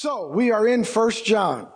So 0.00 0.28
we 0.28 0.52
are 0.52 0.64
in 0.64 0.84
First 0.84 1.24
John. 1.24 1.66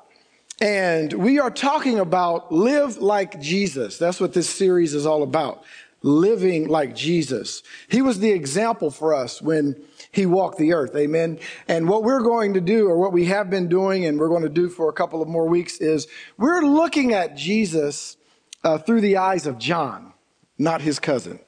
And 0.60 1.12
we 1.12 1.40
are 1.40 1.50
talking 1.50 1.98
about 1.98 2.52
live 2.52 2.98
like 2.98 3.40
Jesus. 3.40 3.98
That's 3.98 4.20
what 4.20 4.32
this 4.32 4.48
series 4.48 4.94
is 4.94 5.06
all 5.06 5.24
about. 5.24 5.64
Living 6.02 6.68
like 6.68 6.94
Jesus. 6.94 7.64
He 7.88 8.00
was 8.00 8.20
the 8.20 8.30
example 8.30 8.92
for 8.92 9.12
us 9.12 9.42
when 9.42 9.74
he 10.12 10.24
walked 10.24 10.58
the 10.58 10.72
earth. 10.72 10.94
Amen. 10.94 11.40
And 11.66 11.88
what 11.88 12.04
we're 12.04 12.22
going 12.22 12.54
to 12.54 12.60
do, 12.60 12.86
or 12.86 12.96
what 12.96 13.12
we 13.12 13.24
have 13.24 13.50
been 13.50 13.68
doing, 13.68 14.04
and 14.04 14.20
we're 14.20 14.28
going 14.28 14.44
to 14.44 14.48
do 14.48 14.68
for 14.68 14.88
a 14.88 14.92
couple 14.92 15.20
of 15.20 15.26
more 15.26 15.48
weeks, 15.48 15.78
is 15.78 16.06
we're 16.38 16.62
looking 16.62 17.14
at 17.14 17.36
Jesus 17.36 18.18
uh, 18.62 18.78
through 18.78 19.00
the 19.00 19.16
eyes 19.16 19.48
of 19.48 19.58
John, 19.58 20.12
not 20.58 20.80
his 20.80 21.00
cousin. 21.00 21.40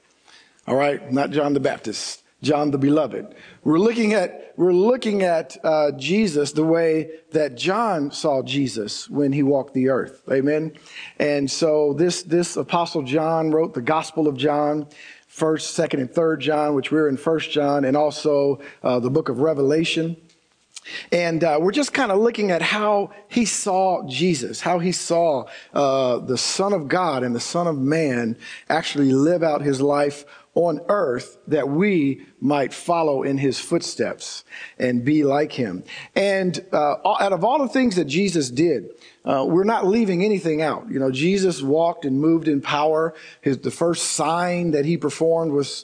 All 0.67 0.75
right. 0.75 1.09
Not 1.09 1.31
John 1.31 1.53
the 1.53 1.61
Baptist. 1.61 2.24
John 2.45 2.69
the 2.69 2.77
Beloved. 2.77 3.33
We're 3.63 3.79
looking 3.79 4.13
at, 4.13 4.53
we're 4.55 4.71
looking 4.71 5.23
at 5.23 5.57
uh, 5.63 5.91
Jesus 5.93 6.51
the 6.51 6.63
way 6.63 7.09
that 7.31 7.55
John 7.55 8.11
saw 8.11 8.43
Jesus 8.43 9.09
when 9.09 9.33
he 9.33 9.41
walked 9.41 9.73
the 9.73 9.89
earth. 9.89 10.21
Amen. 10.31 10.73
And 11.17 11.49
so 11.49 11.93
this, 11.93 12.21
this 12.21 12.55
apostle 12.55 13.01
John 13.01 13.49
wrote 13.49 13.73
the 13.73 13.81
Gospel 13.81 14.27
of 14.27 14.37
John, 14.37 14.87
first, 15.27 15.73
second, 15.73 16.01
and 16.01 16.11
third 16.11 16.39
John, 16.39 16.75
which 16.75 16.91
we're 16.91 17.09
in 17.09 17.17
first 17.17 17.49
John, 17.49 17.83
and 17.83 17.97
also 17.97 18.61
uh, 18.83 18.99
the 18.99 19.09
book 19.09 19.27
of 19.29 19.39
Revelation. 19.39 20.15
And 21.11 21.43
uh, 21.43 21.57
we're 21.59 21.71
just 21.71 21.93
kind 21.93 22.11
of 22.11 22.19
looking 22.19 22.51
at 22.51 22.61
how 22.61 23.11
he 23.27 23.45
saw 23.45 24.07
Jesus, 24.07 24.61
how 24.61 24.77
he 24.77 24.91
saw 24.91 25.45
uh, 25.73 26.19
the 26.19 26.37
Son 26.37 26.73
of 26.73 26.87
God 26.87 27.23
and 27.23 27.35
the 27.35 27.39
Son 27.39 27.65
of 27.65 27.75
Man 27.75 28.37
actually 28.69 29.11
live 29.11 29.41
out 29.41 29.61
his 29.61 29.81
life 29.81 30.25
on 30.55 30.79
earth 30.87 31.37
that 31.47 31.67
we 31.67 32.25
might 32.39 32.73
follow 32.73 33.23
in 33.23 33.37
his 33.37 33.59
footsteps 33.59 34.45
and 34.79 35.03
be 35.03 35.23
like 35.23 35.51
him. 35.51 35.83
And 36.15 36.65
uh, 36.71 36.95
out 37.05 37.33
of 37.33 37.43
all 37.43 37.59
the 37.59 37.67
things 37.67 37.97
that 37.97 38.05
Jesus 38.05 38.49
did, 38.49 38.89
uh, 39.25 39.45
we're 39.47 39.65
not 39.65 39.85
leaving 39.85 40.23
anything 40.23 40.61
out. 40.61 40.89
You 40.89 40.99
know, 40.99 41.11
Jesus 41.11 41.61
walked 41.61 42.05
and 42.05 42.19
moved 42.19 42.47
in 42.47 42.61
power. 42.61 43.13
His 43.41 43.59
the 43.59 43.71
first 43.71 44.13
sign 44.13 44.71
that 44.71 44.85
he 44.85 44.97
performed 44.97 45.51
was 45.51 45.83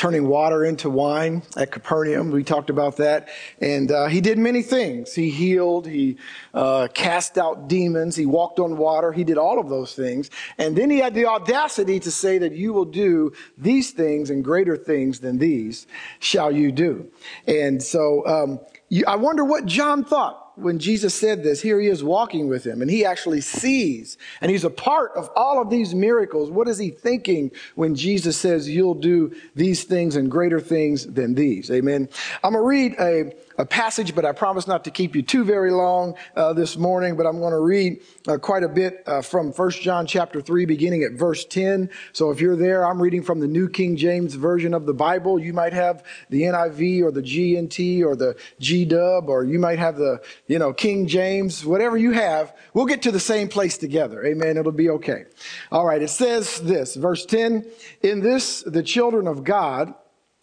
turning 0.00 0.26
water 0.26 0.64
into 0.64 0.88
wine 0.88 1.42
at 1.58 1.70
Capernaum. 1.70 2.30
We 2.30 2.42
talked 2.42 2.70
about 2.70 2.96
that. 2.96 3.28
And 3.60 3.92
uh, 3.92 4.06
he 4.06 4.22
did 4.22 4.38
many 4.38 4.62
things. 4.62 5.14
He 5.14 5.28
healed, 5.28 5.86
he 5.86 6.16
uh, 6.54 6.88
cast 6.94 7.36
out 7.36 7.68
demons, 7.68 8.16
he 8.16 8.24
walked 8.24 8.58
on 8.60 8.78
water, 8.78 9.12
he 9.12 9.24
did 9.24 9.36
all 9.36 9.60
of 9.60 9.68
those 9.68 9.94
things. 9.94 10.30
And 10.56 10.74
then 10.74 10.88
he 10.88 11.00
had 11.00 11.12
the 11.12 11.26
audacity 11.26 12.00
to 12.00 12.10
say 12.10 12.38
that 12.38 12.52
you 12.52 12.72
will 12.72 12.86
do 12.86 13.34
these 13.58 13.90
things 13.90 14.30
and 14.30 14.42
greater 14.42 14.74
things 14.74 15.20
than 15.20 15.36
these 15.36 15.86
shall 16.18 16.50
you 16.50 16.72
do. 16.72 17.06
And 17.46 17.82
so 17.82 18.26
um, 18.26 18.60
you, 18.88 19.04
I 19.06 19.16
wonder 19.16 19.44
what 19.44 19.66
John 19.66 20.02
thought 20.02 20.49
when 20.60 20.78
Jesus 20.78 21.14
said 21.14 21.42
this, 21.42 21.60
here 21.60 21.80
he 21.80 21.88
is 21.88 22.02
walking 22.02 22.48
with 22.48 22.64
him 22.64 22.82
and 22.82 22.90
he 22.90 23.04
actually 23.04 23.40
sees 23.40 24.18
and 24.40 24.50
he's 24.50 24.64
a 24.64 24.70
part 24.70 25.12
of 25.16 25.30
all 25.34 25.60
of 25.60 25.70
these 25.70 25.94
miracles. 25.94 26.50
What 26.50 26.68
is 26.68 26.78
he 26.78 26.90
thinking 26.90 27.50
when 27.74 27.94
Jesus 27.94 28.36
says, 28.36 28.68
you'll 28.68 28.94
do 28.94 29.34
these 29.54 29.84
things 29.84 30.16
and 30.16 30.30
greater 30.30 30.60
things 30.60 31.06
than 31.06 31.34
these? 31.34 31.70
Amen. 31.70 32.08
I'm 32.44 32.52
going 32.52 32.62
to 32.62 32.66
read 32.66 32.94
a, 33.00 33.32
a 33.60 33.66
passage, 33.66 34.14
but 34.14 34.24
I 34.24 34.32
promise 34.32 34.66
not 34.66 34.84
to 34.84 34.90
keep 34.90 35.14
you 35.14 35.22
too 35.22 35.44
very 35.44 35.70
long 35.70 36.16
uh, 36.34 36.54
this 36.54 36.78
morning. 36.78 37.14
But 37.14 37.26
I'm 37.26 37.38
going 37.40 37.52
to 37.52 37.60
read 37.60 38.00
uh, 38.26 38.38
quite 38.38 38.62
a 38.62 38.68
bit 38.68 39.02
uh, 39.06 39.20
from 39.20 39.52
First 39.52 39.82
John 39.82 40.06
chapter 40.06 40.40
3, 40.40 40.64
beginning 40.64 41.02
at 41.02 41.12
verse 41.12 41.44
10. 41.44 41.90
So 42.14 42.30
if 42.30 42.40
you're 42.40 42.56
there, 42.56 42.86
I'm 42.86 43.00
reading 43.00 43.22
from 43.22 43.38
the 43.38 43.46
New 43.46 43.68
King 43.68 43.98
James 43.98 44.34
Version 44.34 44.72
of 44.72 44.86
the 44.86 44.94
Bible. 44.94 45.38
You 45.38 45.52
might 45.52 45.74
have 45.74 46.02
the 46.30 46.42
NIV 46.42 47.02
or 47.02 47.10
the 47.10 47.20
GNT 47.20 48.02
or 48.02 48.16
the 48.16 48.34
GDub, 48.62 49.28
or 49.28 49.44
you 49.44 49.58
might 49.58 49.78
have 49.78 49.98
the, 49.98 50.22
you 50.46 50.58
know, 50.58 50.72
King 50.72 51.06
James, 51.06 51.62
whatever 51.62 51.98
you 51.98 52.12
have. 52.12 52.56
We'll 52.72 52.86
get 52.86 53.02
to 53.02 53.12
the 53.12 53.20
same 53.20 53.48
place 53.48 53.76
together. 53.76 54.24
Amen. 54.24 54.56
It'll 54.56 54.72
be 54.72 54.88
okay. 54.88 55.24
All 55.70 55.84
right. 55.84 56.00
It 56.00 56.08
says 56.08 56.62
this, 56.62 56.94
verse 56.94 57.26
10, 57.26 57.66
in 58.02 58.20
this, 58.20 58.62
the 58.62 58.82
children 58.82 59.28
of 59.28 59.44
God, 59.44 59.94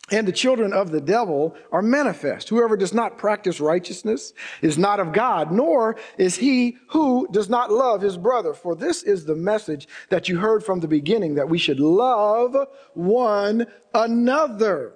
and 0.09 0.27
the 0.27 0.31
children 0.31 0.71
of 0.71 0.91
the 0.91 1.01
devil 1.01 1.55
are 1.71 1.81
manifest. 1.81 2.47
Whoever 2.47 2.77
does 2.77 2.93
not 2.93 3.17
practice 3.17 3.59
righteousness 3.59 4.33
is 4.61 4.77
not 4.77 5.01
of 5.01 5.11
God, 5.11 5.51
nor 5.51 5.97
is 6.17 6.37
he 6.37 6.77
who 6.89 7.27
does 7.31 7.49
not 7.49 7.71
love 7.71 8.01
his 8.01 8.17
brother. 8.17 8.53
For 8.53 8.75
this 8.75 9.03
is 9.03 9.25
the 9.25 9.35
message 9.35 9.87
that 10.09 10.29
you 10.29 10.37
heard 10.37 10.63
from 10.63 10.79
the 10.79 10.87
beginning, 10.87 11.35
that 11.35 11.49
we 11.49 11.57
should 11.57 11.79
love 11.79 12.55
one 12.93 13.67
another. 13.93 14.93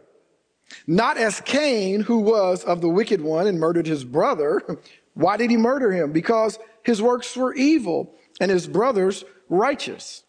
Not 0.88 1.18
as 1.18 1.42
Cain, 1.42 2.02
who 2.02 2.20
was 2.20 2.64
of 2.64 2.80
the 2.80 2.90
wicked 2.90 3.20
one 3.20 3.48
and 3.48 3.60
murdered 3.60 3.88
his 3.88 4.06
brother. 4.06 4.62
Why 5.14 5.36
did 5.36 5.52
he 5.52 5.58
murder 5.58 5.92
him? 5.92 6.14
Because 6.14 6.58
his 6.84 7.02
works 7.02 7.36
were 7.36 7.54
evil 7.54 8.16
and 8.40 8.50
his 8.50 8.66
brothers 8.66 9.26
righteous. 9.50 10.24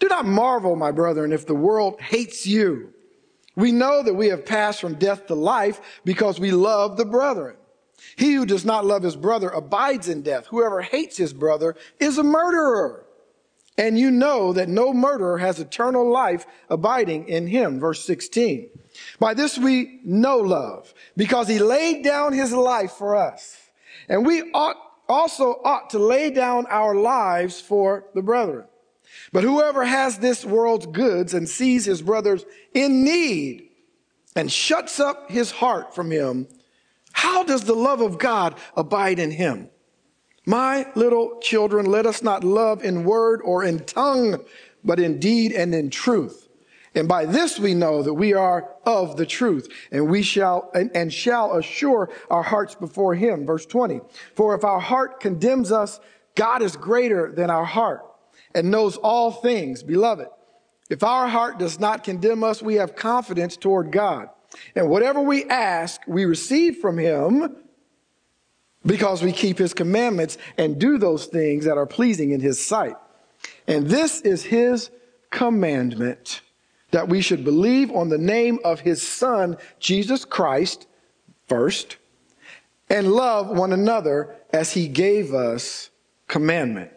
Do 0.00 0.08
not 0.08 0.26
marvel, 0.26 0.74
my 0.74 0.90
brethren, 0.90 1.32
if 1.32 1.46
the 1.46 1.54
world 1.54 2.00
hates 2.00 2.44
you. 2.44 2.92
We 3.56 3.72
know 3.72 4.02
that 4.02 4.14
we 4.14 4.28
have 4.28 4.44
passed 4.44 4.80
from 4.80 4.94
death 4.94 5.26
to 5.26 5.34
life 5.34 5.80
because 6.04 6.38
we 6.38 6.52
love 6.52 6.96
the 6.96 7.06
brethren. 7.06 7.56
He 8.16 8.34
who 8.34 8.46
does 8.46 8.64
not 8.64 8.84
love 8.84 9.02
his 9.02 9.16
brother 9.16 9.48
abides 9.48 10.08
in 10.08 10.22
death. 10.22 10.46
Whoever 10.46 10.82
hates 10.82 11.16
his 11.16 11.32
brother 11.32 11.74
is 11.98 12.18
a 12.18 12.22
murderer. 12.22 13.06
And 13.78 13.98
you 13.98 14.10
know 14.10 14.52
that 14.52 14.68
no 14.68 14.92
murderer 14.92 15.38
has 15.38 15.58
eternal 15.58 16.10
life 16.10 16.46
abiding 16.70 17.28
in 17.28 17.46
him. 17.46 17.80
Verse 17.80 18.04
16. 18.04 18.68
By 19.18 19.34
this 19.34 19.58
we 19.58 20.00
know 20.04 20.38
love 20.38 20.94
because 21.16 21.48
he 21.48 21.58
laid 21.58 22.02
down 22.02 22.32
his 22.32 22.52
life 22.52 22.92
for 22.92 23.16
us. 23.16 23.56
And 24.08 24.24
we 24.24 24.50
ought 24.52 24.76
also 25.08 25.60
ought 25.64 25.90
to 25.90 25.98
lay 25.98 26.30
down 26.30 26.66
our 26.66 26.94
lives 26.94 27.60
for 27.60 28.06
the 28.14 28.22
brethren. 28.22 28.64
But 29.32 29.44
whoever 29.44 29.84
has 29.84 30.18
this 30.18 30.44
world's 30.44 30.86
goods 30.86 31.34
and 31.34 31.48
sees 31.48 31.84
his 31.84 32.02
brothers 32.02 32.44
in 32.74 33.04
need 33.04 33.70
and 34.34 34.50
shuts 34.50 35.00
up 35.00 35.30
his 35.30 35.50
heart 35.50 35.94
from 35.94 36.10
him, 36.10 36.48
how 37.12 37.44
does 37.44 37.64
the 37.64 37.74
love 37.74 38.00
of 38.00 38.18
God 38.18 38.56
abide 38.76 39.18
in 39.18 39.30
him? 39.30 39.70
My 40.44 40.86
little 40.94 41.38
children, 41.40 41.86
let 41.86 42.06
us 42.06 42.22
not 42.22 42.44
love 42.44 42.84
in 42.84 43.04
word 43.04 43.40
or 43.42 43.64
in 43.64 43.80
tongue, 43.80 44.44
but 44.84 45.00
in 45.00 45.18
deed 45.18 45.52
and 45.52 45.74
in 45.74 45.90
truth. 45.90 46.48
And 46.94 47.08
by 47.08 47.26
this 47.26 47.58
we 47.58 47.74
know 47.74 48.02
that 48.02 48.14
we 48.14 48.32
are 48.32 48.70
of 48.86 49.16
the 49.16 49.26
truth, 49.26 49.68
and 49.90 50.08
we 50.08 50.22
shall 50.22 50.70
and, 50.72 50.90
and, 50.94 51.12
shall 51.12 51.56
assure 51.56 52.10
our 52.30 52.42
hearts 52.42 52.74
before 52.74 53.14
him. 53.14 53.44
Verse 53.44 53.66
20. 53.66 54.00
For 54.34 54.54
if 54.54 54.64
our 54.64 54.80
heart 54.80 55.20
condemns 55.20 55.72
us, 55.72 56.00
God 56.36 56.62
is 56.62 56.76
greater 56.76 57.32
than 57.32 57.50
our 57.50 57.64
heart 57.64 58.05
and 58.56 58.70
knows 58.70 58.96
all 58.96 59.30
things. 59.30 59.82
Beloved, 59.82 60.28
if 60.88 61.04
our 61.04 61.28
heart 61.28 61.58
does 61.58 61.78
not 61.78 62.02
condemn 62.02 62.42
us, 62.42 62.62
we 62.62 62.76
have 62.76 62.96
confidence 62.96 63.56
toward 63.56 63.92
God. 63.92 64.30
And 64.74 64.88
whatever 64.88 65.20
we 65.20 65.44
ask, 65.44 66.00
we 66.06 66.24
receive 66.24 66.78
from 66.78 66.96
him 66.96 67.54
because 68.84 69.22
we 69.22 69.32
keep 69.32 69.58
his 69.58 69.74
commandments 69.74 70.38
and 70.56 70.78
do 70.78 70.96
those 70.96 71.26
things 71.26 71.66
that 71.66 71.76
are 71.76 71.86
pleasing 71.86 72.30
in 72.30 72.40
his 72.40 72.64
sight. 72.64 72.96
And 73.66 73.88
this 73.88 74.22
is 74.22 74.42
his 74.42 74.90
commandment 75.30 76.40
that 76.92 77.08
we 77.08 77.20
should 77.20 77.44
believe 77.44 77.90
on 77.90 78.08
the 78.08 78.16
name 78.16 78.58
of 78.64 78.80
his 78.80 79.02
son, 79.02 79.58
Jesus 79.80 80.24
Christ, 80.24 80.86
first, 81.46 81.98
and 82.88 83.12
love 83.12 83.48
one 83.48 83.72
another 83.72 84.34
as 84.52 84.72
he 84.72 84.88
gave 84.88 85.34
us 85.34 85.90
commandment. 86.26 86.92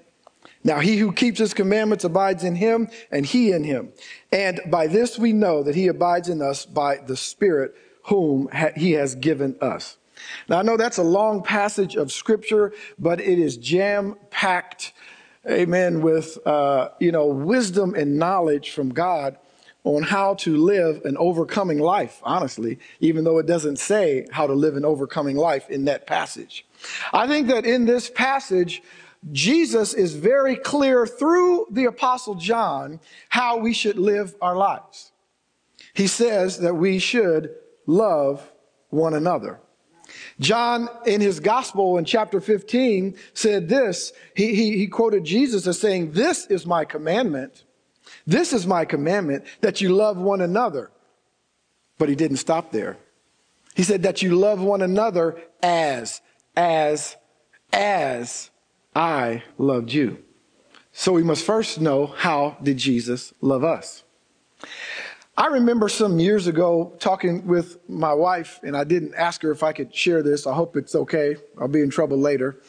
Now, 0.69 0.77
he 0.77 0.97
who 0.97 1.11
keeps 1.11 1.39
his 1.39 1.55
commandments 1.55 2.03
abides 2.03 2.43
in 2.43 2.53
him, 2.53 2.89
and 3.09 3.25
he 3.25 3.51
in 3.51 3.63
him. 3.63 3.91
And 4.31 4.59
by 4.67 4.85
this 4.85 5.17
we 5.17 5.33
know 5.33 5.63
that 5.63 5.73
he 5.73 5.87
abides 5.87 6.29
in 6.29 6.43
us 6.43 6.67
by 6.67 6.97
the 6.97 7.17
Spirit 7.17 7.75
whom 8.03 8.49
he 8.75 8.91
has 8.91 9.15
given 9.15 9.55
us. 9.61 9.97
Now, 10.47 10.59
I 10.59 10.61
know 10.61 10.77
that's 10.77 10.99
a 10.99 11.03
long 11.03 11.41
passage 11.41 11.95
of 11.95 12.11
scripture, 12.11 12.71
but 12.99 13.19
it 13.19 13.39
is 13.39 13.57
jam 13.57 14.15
packed, 14.29 14.93
amen, 15.49 16.03
with, 16.03 16.37
uh, 16.45 16.89
you 16.99 17.11
know, 17.11 17.25
wisdom 17.25 17.95
and 17.95 18.19
knowledge 18.19 18.69
from 18.69 18.89
God 18.89 19.39
on 19.85 20.03
how 20.03 20.35
to 20.35 20.55
live 20.55 21.03
an 21.03 21.17
overcoming 21.17 21.79
life, 21.79 22.19
honestly, 22.21 22.77
even 22.99 23.23
though 23.23 23.39
it 23.39 23.47
doesn't 23.47 23.79
say 23.79 24.27
how 24.31 24.45
to 24.45 24.53
live 24.53 24.77
an 24.77 24.85
overcoming 24.85 25.35
life 25.35 25.67
in 25.71 25.85
that 25.85 26.05
passage. 26.05 26.63
I 27.11 27.25
think 27.25 27.47
that 27.47 27.65
in 27.65 27.85
this 27.85 28.07
passage, 28.07 28.83
Jesus 29.31 29.93
is 29.93 30.15
very 30.15 30.55
clear 30.55 31.05
through 31.05 31.67
the 31.71 31.85
Apostle 31.85 32.35
John 32.35 32.99
how 33.29 33.57
we 33.57 33.73
should 33.73 33.97
live 33.97 34.35
our 34.41 34.55
lives. 34.55 35.11
He 35.93 36.07
says 36.07 36.59
that 36.59 36.75
we 36.75 36.99
should 36.99 37.53
love 37.85 38.49
one 38.89 39.13
another. 39.13 39.59
John, 40.39 40.89
in 41.05 41.21
his 41.21 41.39
gospel 41.39 41.97
in 41.97 42.05
chapter 42.05 42.41
15, 42.41 43.15
said 43.33 43.69
this. 43.69 44.13
He, 44.35 44.55
he, 44.55 44.77
he 44.77 44.87
quoted 44.87 45.23
Jesus 45.23 45.67
as 45.67 45.79
saying, 45.79 46.11
This 46.11 46.47
is 46.47 46.65
my 46.65 46.85
commandment. 46.85 47.63
This 48.25 48.53
is 48.53 48.65
my 48.65 48.85
commandment 48.85 49.43
that 49.61 49.81
you 49.81 49.89
love 49.89 50.17
one 50.17 50.41
another. 50.41 50.89
But 51.97 52.09
he 52.09 52.15
didn't 52.15 52.37
stop 52.37 52.71
there. 52.71 52.97
He 53.75 53.83
said 53.83 54.03
that 54.03 54.21
you 54.21 54.35
love 54.35 54.61
one 54.61 54.81
another 54.81 55.39
as 55.61 56.21
as, 56.59 57.15
as 57.71 58.49
I 58.99 59.43
loved 59.57 59.93
you. 59.93 60.21
So 60.91 61.13
we 61.13 61.23
must 61.23 61.45
first 61.45 61.79
know 61.79 62.07
how 62.07 62.57
did 62.61 62.75
Jesus 62.75 63.33
love 63.39 63.63
us? 63.63 64.03
I 65.37 65.45
remember 65.47 65.87
some 65.87 66.19
years 66.19 66.47
ago 66.47 66.97
talking 66.99 67.47
with 67.47 67.77
my 67.89 68.13
wife, 68.13 68.59
and 68.61 68.75
I 68.75 68.83
didn't 68.83 69.15
ask 69.15 69.41
her 69.43 69.51
if 69.51 69.63
I 69.63 69.71
could 69.71 69.95
share 69.95 70.21
this. 70.21 70.45
I 70.45 70.53
hope 70.53 70.75
it's 70.75 70.95
okay. 70.95 71.37
I'll 71.57 71.69
be 71.69 71.79
in 71.79 71.89
trouble 71.89 72.17
later. 72.17 72.61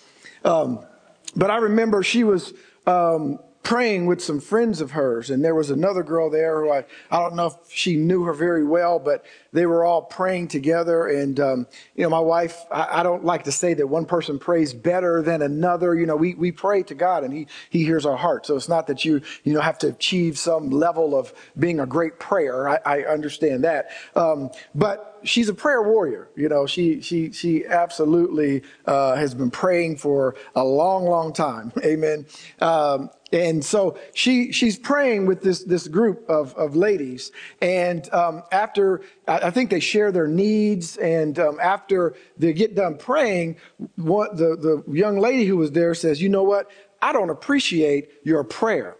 Um, 0.45 0.87
but 1.35 1.51
I 1.51 1.57
remember 1.57 2.05
she 2.05 2.23
was 2.23 2.55
um, 2.87 3.41
praying 3.63 4.07
with 4.07 4.23
some 4.23 4.41
friends 4.41 4.81
of 4.81 4.93
hers, 4.93 5.31
and 5.31 5.45
there 5.45 5.55
was 5.55 5.71
another 5.71 6.03
girl 6.03 6.31
there 6.31 6.63
who 6.63 6.73
I, 6.73 6.85
I 7.11 7.19
don't 7.19 7.37
know 7.37 7.47
if 7.47 7.55
she 7.71 7.97
knew 7.97 8.25
her 8.25 8.33
very 8.33 8.65
well, 8.65 8.99
but 8.99 9.25
they 9.53 9.67
were 9.67 9.85
all 9.85 10.03
praying 10.03 10.49
together. 10.49 11.07
And, 11.07 11.39
um, 11.41 11.67
you 11.95 12.03
know, 12.03 12.11
my 12.11 12.21
wife, 12.21 12.65
I, 12.71 13.01
I, 13.01 13.03
don't 13.03 13.25
like 13.25 13.45
to 13.45 13.53
say 13.53 13.75
that 13.75 13.87
one 13.87 14.07
person 14.07 14.39
prays 14.39 14.73
better 14.73 15.23
than 15.23 15.43
another. 15.43 15.95
You 15.95 16.07
know, 16.07 16.17
we, 16.17 16.35
we 16.35 16.53
pray 16.53 16.83
to 16.85 16.95
God 16.95 17.25
and 17.25 17.33
he, 17.33 17.47
he 17.69 17.85
hears 17.85 18.07
our 18.07 18.17
heart. 18.17 18.47
So 18.47 18.57
it's 18.57 18.69
not 18.69 18.87
that 18.87 19.05
you, 19.05 19.21
you 19.45 19.53
know, 19.53 19.61
have 19.61 19.79
to 19.79 19.89
achieve 19.89 20.39
some 20.39 20.71
level 20.71 21.19
of 21.19 21.33
being 21.59 21.81
a 21.81 21.87
great 21.87 22.19
prayer. 22.19 22.69
I, 22.69 22.79
I 22.87 23.03
understand 23.05 23.65
that. 23.65 23.91
Um, 24.15 24.51
but 24.75 25.11
she's 25.23 25.49
a 25.49 25.55
prayer 25.55 25.83
warrior. 25.83 26.29
You 26.37 26.49
know, 26.49 26.67
she 26.67 27.01
she 27.01 27.33
she 27.33 27.67
absolutely 27.67 28.63
uh, 28.87 29.17
has 29.17 29.35
been 29.35 29.51
praying 29.51 29.97
for 29.97 30.37
a 30.55 30.65
long, 30.65 31.05
long 31.05 31.33
time. 31.33 31.73
Amen. 31.85 32.27
Um, 32.61 33.11
and 33.33 33.65
so 33.65 33.97
she 34.15 34.53
she's 34.53 34.79
praying 34.79 35.27
with 35.27 35.43
this 35.43 35.63
this 35.65 35.87
group 35.89 36.29
of 36.29 36.55
of 36.55 36.75
ladies, 36.75 37.33
and 37.61 38.13
um, 38.13 38.43
after 38.51 39.03
I 39.29 39.51
think 39.51 39.71
they 39.71 39.81
share 39.81 40.11
their 40.11 40.27
needs, 40.27 40.97
and 40.97 41.39
um, 41.39 41.59
after 41.63 42.15
they 42.39 42.53
get 42.53 42.75
done 42.75 42.97
praying, 42.97 43.57
what 43.97 44.37
the 44.37 44.57
the 44.57 44.93
young 44.93 45.19
lady 45.19 45.45
who 45.45 45.57
was 45.57 45.71
there 45.73 45.95
says, 45.95 46.21
"You 46.21 46.29
know 46.29 46.43
what? 46.43 46.71
I 47.03 47.13
don't 47.13 47.31
appreciate 47.31 48.11
your 48.25 48.45
prayer." 48.45 48.97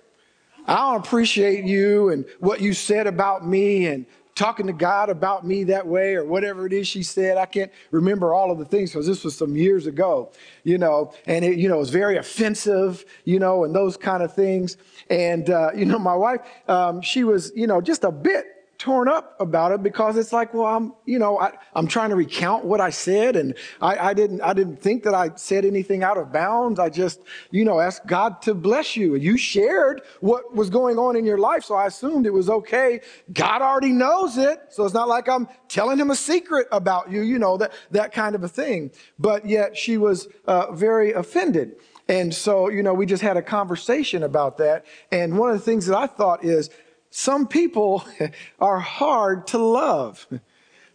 I 0.67 0.77
don't 0.77 1.05
appreciate 1.05 1.65
you 1.65 2.11
and 2.11 2.25
what 2.39 2.61
you 2.61 2.75
said 2.75 3.07
about 3.07 3.45
me 3.45 3.87
and 3.87 4.07
talking 4.41 4.67
to 4.67 4.73
God 4.73 5.11
about 5.11 5.47
me 5.47 5.65
that 5.65 5.87
way 5.87 6.15
or 6.15 6.25
whatever 6.25 6.65
it 6.65 6.73
is 6.73 6.89
she 6.89 7.03
said. 7.03 7.37
I 7.37 7.45
can't 7.45 7.71
remember 7.91 8.33
all 8.33 8.51
of 8.51 8.59
the 8.59 8.65
things 8.65 8.91
because 8.91 9.07
this 9.07 9.23
was 9.23 9.37
some 9.37 9.55
years 9.55 9.87
ago, 9.87 10.33
you 10.65 10.79
know, 10.79 11.13
and 11.27 11.45
it, 11.45 11.59
you 11.59 11.69
know, 11.69 11.75
it 11.75 11.81
was 11.81 11.91
very 11.91 12.17
offensive, 12.17 13.05
you 13.25 13.39
know, 13.39 13.65
and 13.65 13.75
those 13.75 13.99
kind 13.99 14.23
of 14.23 14.35
things. 14.35 14.79
And, 15.11 15.51
uh, 15.51 15.73
you 15.77 15.85
know, 15.85 15.99
my 15.99 16.15
wife, 16.15 16.41
um, 16.69 17.03
she 17.03 17.23
was, 17.23 17.53
you 17.55 17.67
know, 17.67 17.83
just 17.83 18.03
a 18.03 18.11
bit 18.11 18.47
torn 18.81 19.09
up 19.09 19.39
about 19.39 19.73
it 19.73 19.83
because 19.83 20.17
it's 20.17 20.33
like, 20.33 20.55
well, 20.55 20.65
I'm, 20.65 20.95
you 21.05 21.19
know, 21.19 21.39
I, 21.39 21.53
am 21.77 21.87
trying 21.87 22.09
to 22.11 22.17
recount 22.17 22.65
what 22.65 22.81
I 22.81 22.89
said, 22.89 23.37
and 23.37 23.55
I, 23.83 24.09
I, 24.09 24.15
didn't, 24.15 24.41
I 24.41 24.55
didn't 24.55 24.81
think 24.81 25.03
that 25.03 25.13
I 25.15 25.33
said 25.37 25.67
anything 25.67 26.03
out 26.03 26.17
of 26.17 26.33
bounds. 26.33 26.81
I 26.81 26.89
just, 26.89 27.21
you 27.51 27.63
know, 27.63 27.79
asked 27.79 28.07
God 28.07 28.41
to 28.43 28.55
bless 28.55 28.97
you. 28.97 29.17
You 29.17 29.37
shared 29.37 30.01
what 30.21 30.55
was 30.55 30.71
going 30.71 30.99
on 30.99 31.15
in 31.15 31.27
your 31.27 31.37
life, 31.37 31.63
so 31.63 31.75
I 31.75 31.87
assumed 31.87 32.25
it 32.25 32.33
was 32.33 32.49
okay. 32.49 33.01
God 33.35 33.61
already 33.61 33.93
knows 33.93 34.39
it, 34.39 34.59
so 34.71 34.87
it's 34.87 34.95
not 34.95 35.09
like 35.09 35.29
I'm 35.29 35.47
telling 35.69 35.99
him 35.99 36.11
a 36.11 36.17
secret 36.17 36.67
about 36.73 37.13
you, 37.13 37.21
you 37.21 37.39
know, 37.39 37.59
that 37.59 37.73
that 37.91 38.13
kind 38.13 38.35
of 38.35 38.43
a 38.45 38.49
thing. 38.49 38.93
But 39.19 39.47
yet 39.47 39.77
she 39.77 39.99
was 39.99 40.27
uh, 40.47 40.73
very 40.73 41.13
offended. 41.13 41.77
And 42.09 42.35
so, 42.35 42.71
you 42.71 42.83
know, 42.83 42.95
we 42.95 43.07
just 43.07 43.23
had 43.23 43.37
a 43.37 43.43
conversation 43.43 44.23
about 44.23 44.57
that. 44.59 44.85
And 45.13 45.39
one 45.39 45.51
of 45.51 45.57
the 45.57 45.65
things 45.65 45.87
that 45.87 45.97
I 45.97 46.09
thought 46.09 46.45
is, 46.45 46.71
some 47.11 47.47
people 47.47 48.05
are 48.61 48.81
hard 48.81 49.47
to 49.49 49.59
love. 49.59 50.27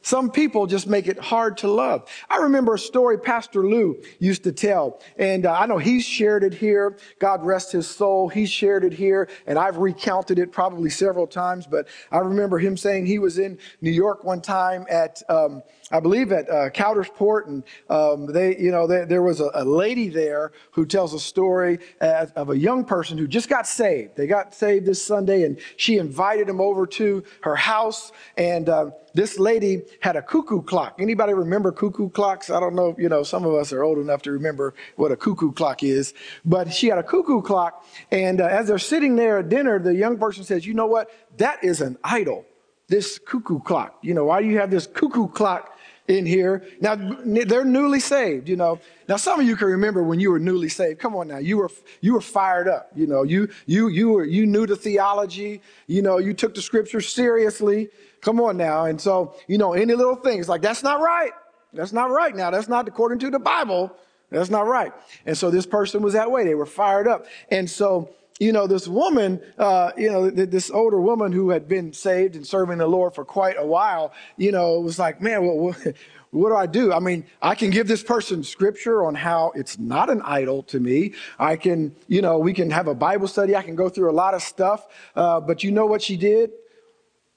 Some 0.06 0.30
people 0.30 0.68
just 0.68 0.86
make 0.86 1.07
it 1.07 1.18
hard 1.18 1.57
to 1.57 1.68
love. 1.68 2.07
I 2.30 2.38
remember 2.38 2.75
a 2.75 2.80
story 2.80 3.18
Pastor 3.18 3.66
Lou 3.66 4.00
used 4.19 4.44
to 4.44 4.52
tell, 4.52 5.02
and 5.18 5.48
uh, 5.48 5.54
I 5.54 5.66
know 5.66 5.80
he's 5.80 6.06
shared 6.06 6.44
it 6.44 6.54
here. 6.54 7.00
God 7.18 7.44
rest 7.44 7.72
his 7.72 7.88
soul. 7.88 8.30
He 8.30 8.46
shared 8.46 8.84
it 8.84 8.94
here, 8.94 9.28
and 9.48 9.57
I've 9.57 9.78
recounted 9.78 10.38
it 10.38 10.52
probably 10.52 10.92
several 10.92 11.25
times. 11.25 11.66
But 11.66 11.88
I 12.12 12.19
remember 12.19 12.60
him 12.60 12.78
saying 12.78 13.07
he 13.07 13.18
was 13.18 13.40
in 13.40 13.57
New 13.81 13.90
York 13.90 14.24
one 14.24 14.42
time 14.42 14.86
at 14.92 15.24
um, 15.28 15.63
I 15.92 16.00
believe 16.00 16.31
at 16.31 16.50
uh, 16.51 16.69
Coudersport, 16.69 17.48
and 17.48 17.63
um, 17.90 18.28
they, 18.28 18.58
you 18.58 18.72
know, 18.72 18.86
they, 18.86 19.06
there 19.06 19.24
was 19.24 19.40
a, 19.40 19.50
a, 19.56 19.63
lady 19.63 20.10
there 20.10 20.51
who 20.72 20.86
tells 20.86 21.13
a 21.13 21.19
story 21.19 21.80
of 22.01 22.50
a 22.50 22.58
young 22.58 22.86
person 22.86 23.18
who 23.18 23.28
just 23.28 23.50
got 23.50 23.68
saved. 23.68 24.16
They 24.16 24.25
got 24.25 24.54
saved 24.54 24.86
this 24.86 25.04
Sunday, 25.04 25.44
and 25.44 25.60
she 25.78 25.98
invited 25.98 26.50
him 26.50 26.60
over 26.60 26.88
to 26.88 27.24
her 27.42 27.56
house. 27.56 28.12
And 28.36 28.68
uh, 28.68 28.92
this 29.16 29.40
lady 29.40 29.84
had 30.02 30.18
a 30.18 30.22
cuckoo 30.22 30.62
clock. 30.62 30.96
Anybody 31.00 31.34
remember 31.34 31.72
cuckoo 31.72 32.10
clocks? 32.10 32.50
I 32.50 32.60
don't 32.60 32.76
know. 32.76 32.96
You 32.98 33.08
know, 33.08 33.24
some 33.24 33.46
of 33.46 33.54
us 33.56 33.72
are 33.72 33.82
old 33.82 33.98
enough 33.98 34.22
to 34.24 34.32
remember 34.32 34.76
what 34.98 35.12
a 35.12 35.16
cuckoo 35.16 35.54
clock 35.54 35.84
is. 35.84 36.14
But 36.44 36.72
she 36.74 36.88
had 36.88 36.98
a 36.98 37.04
cuckoo 37.04 37.42
clock, 37.42 37.86
and 38.12 38.42
uh, 38.42 38.46
as 38.46 38.68
they're 38.68 38.78
sitting 38.78 39.16
there 39.16 39.40
at 39.40 39.48
dinner, 39.50 39.80
the 39.80 39.96
young 39.96 40.18
person 40.18 40.44
says, 40.44 40.68
"You 40.68 40.74
know 40.74 40.86
what? 40.86 41.10
That 41.38 41.64
is 41.64 41.80
an 41.82 41.98
idol." 42.04 42.46
This 42.88 43.18
cuckoo 43.18 43.60
clock. 43.62 43.98
You 44.04 44.14
know, 44.14 44.26
why 44.26 44.44
do 44.44 44.48
you 44.48 44.60
have 44.60 44.70
this 44.70 44.86
cuckoo 44.86 45.28
clock 45.30 45.75
in 46.07 46.25
here. 46.25 46.63
Now, 46.81 46.96
they're 46.96 47.66
newly 47.66 48.00
saved, 48.00 48.48
you 48.48 48.56
know. 48.56 48.80
Now, 49.07 49.18
some 49.18 49.40
of 49.40 49.46
you 49.46 49.56
can 49.56 49.68
remember 49.68 50.04
when 50.04 50.19
you 50.19 50.31
were 50.31 50.40
newly 50.40 50.69
saved. 50.69 51.00
Come 51.00 51.16
on 51.16 51.28
now. 51.28 51.38
You 51.38 51.57
were, 51.57 51.72
you 52.02 52.13
were 52.13 52.22
fired 52.22 52.68
up. 52.68 52.92
You 52.96 53.07
know, 53.07 53.24
you, 53.24 53.50
you, 53.66 53.88
you 53.88 54.10
were, 54.12 54.24
you 54.24 54.46
knew 54.46 54.68
the 54.68 54.75
theology. 54.75 55.62
You 55.88 56.02
know, 56.04 56.18
you 56.19 56.34
took 56.34 56.54
the 56.54 56.62
scripture 56.62 57.02
seriously. 57.02 57.90
Come 58.22 58.40
on 58.40 58.57
now. 58.57 58.86
And 58.86 59.02
so, 59.02 59.36
you 59.48 59.57
know, 59.57 59.74
any 59.74 59.96
little 59.96 60.16
thing, 60.16 60.40
it's 60.40 60.50
like, 60.50 60.62
that's 60.62 60.84
not 60.84 61.02
right. 61.02 61.31
That's 61.74 61.94
not 61.94 62.12
right 62.12 62.36
now. 62.36 62.51
That's 62.51 62.68
not 62.68 62.88
according 62.88 63.19
to 63.19 63.31
the 63.31 63.40
Bible. 63.40 63.92
That's 64.30 64.50
not 64.50 64.68
right. 64.68 64.92
And 65.25 65.38
so 65.38 65.50
this 65.50 65.66
person 65.66 66.01
was 66.01 66.13
that 66.13 66.30
way. 66.30 66.44
They 66.44 66.56
were 66.56 66.66
fired 66.66 67.08
up. 67.08 67.25
And 67.50 67.69
so, 67.69 68.10
you 68.40 68.52
know, 68.52 68.68
this 68.68 68.88
woman, 68.88 69.40
uh, 69.58 69.92
you 69.98 70.12
know, 70.12 70.30
th- 70.30 70.50
this 70.50 70.70
older 70.70 71.00
woman 71.00 71.32
who 71.32 71.52
had 71.52 71.70
been 71.70 71.94
saved 71.94 72.36
and 72.36 72.46
serving 72.46 72.80
the 72.80 72.88
Lord 72.88 73.16
for 73.16 73.24
quite 73.24 73.56
a 73.58 73.66
while, 73.66 74.12
you 74.36 74.52
know, 74.52 74.80
was 74.80 75.00
like, 75.00 75.22
man, 75.22 75.46
well, 75.46 75.58
what, 75.58 75.78
what 76.32 76.50
do 76.50 76.56
I 76.56 76.66
do? 76.66 76.92
I 76.92 77.00
mean, 77.00 77.26
I 77.42 77.56
can 77.56 77.70
give 77.70 77.88
this 77.88 78.04
person 78.04 78.44
scripture 78.44 79.06
on 79.06 79.16
how 79.16 79.54
it's 79.56 79.80
not 79.80 80.10
an 80.10 80.22
idol 80.24 80.64
to 80.64 80.82
me. 80.82 81.14
I 81.40 81.56
can, 81.56 81.96
you 82.10 82.22
know, 82.22 82.38
we 82.38 82.54
can 82.54 82.72
have 82.72 82.88
a 82.88 82.96
Bible 82.96 83.30
study. 83.30 83.56
I 83.56 83.64
can 83.64 83.76
go 83.76 83.88
through 83.88 84.12
a 84.12 84.14
lot 84.14 84.34
of 84.34 84.42
stuff. 84.42 84.86
Uh, 85.16 85.40
but 85.40 85.64
you 85.64 85.72
know 85.72 85.86
what 85.86 86.02
she 86.02 86.18
did? 86.18 86.52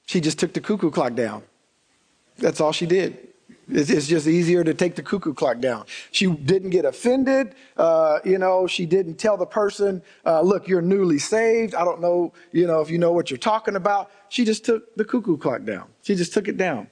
She 0.06 0.20
just 0.20 0.38
took 0.38 0.52
the 0.52 0.60
cuckoo 0.60 0.90
clock 0.90 1.14
down. 1.14 1.44
That's 2.38 2.60
all 2.60 2.72
she 2.72 2.86
did. 2.86 3.27
It's 3.70 4.06
just 4.06 4.26
easier 4.26 4.64
to 4.64 4.72
take 4.72 4.94
the 4.94 5.02
cuckoo 5.02 5.34
clock 5.34 5.60
down. 5.60 5.84
She 6.10 6.26
didn't 6.26 6.70
get 6.70 6.84
offended. 6.84 7.54
Uh, 7.76 8.18
you 8.24 8.38
know, 8.38 8.66
she 8.66 8.86
didn't 8.86 9.16
tell 9.16 9.36
the 9.36 9.46
person, 9.46 10.02
uh, 10.24 10.40
look, 10.40 10.68
you're 10.68 10.82
newly 10.82 11.18
saved. 11.18 11.74
I 11.74 11.84
don't 11.84 12.00
know, 12.00 12.32
you 12.52 12.66
know, 12.66 12.80
if 12.80 12.90
you 12.90 12.98
know 12.98 13.12
what 13.12 13.30
you're 13.30 13.38
talking 13.38 13.76
about. 13.76 14.10
She 14.30 14.44
just 14.44 14.64
took 14.64 14.94
the 14.96 15.04
cuckoo 15.04 15.36
clock 15.36 15.64
down. 15.64 15.88
She 16.02 16.14
just 16.14 16.32
took 16.32 16.48
it 16.48 16.56
down. 16.56 16.88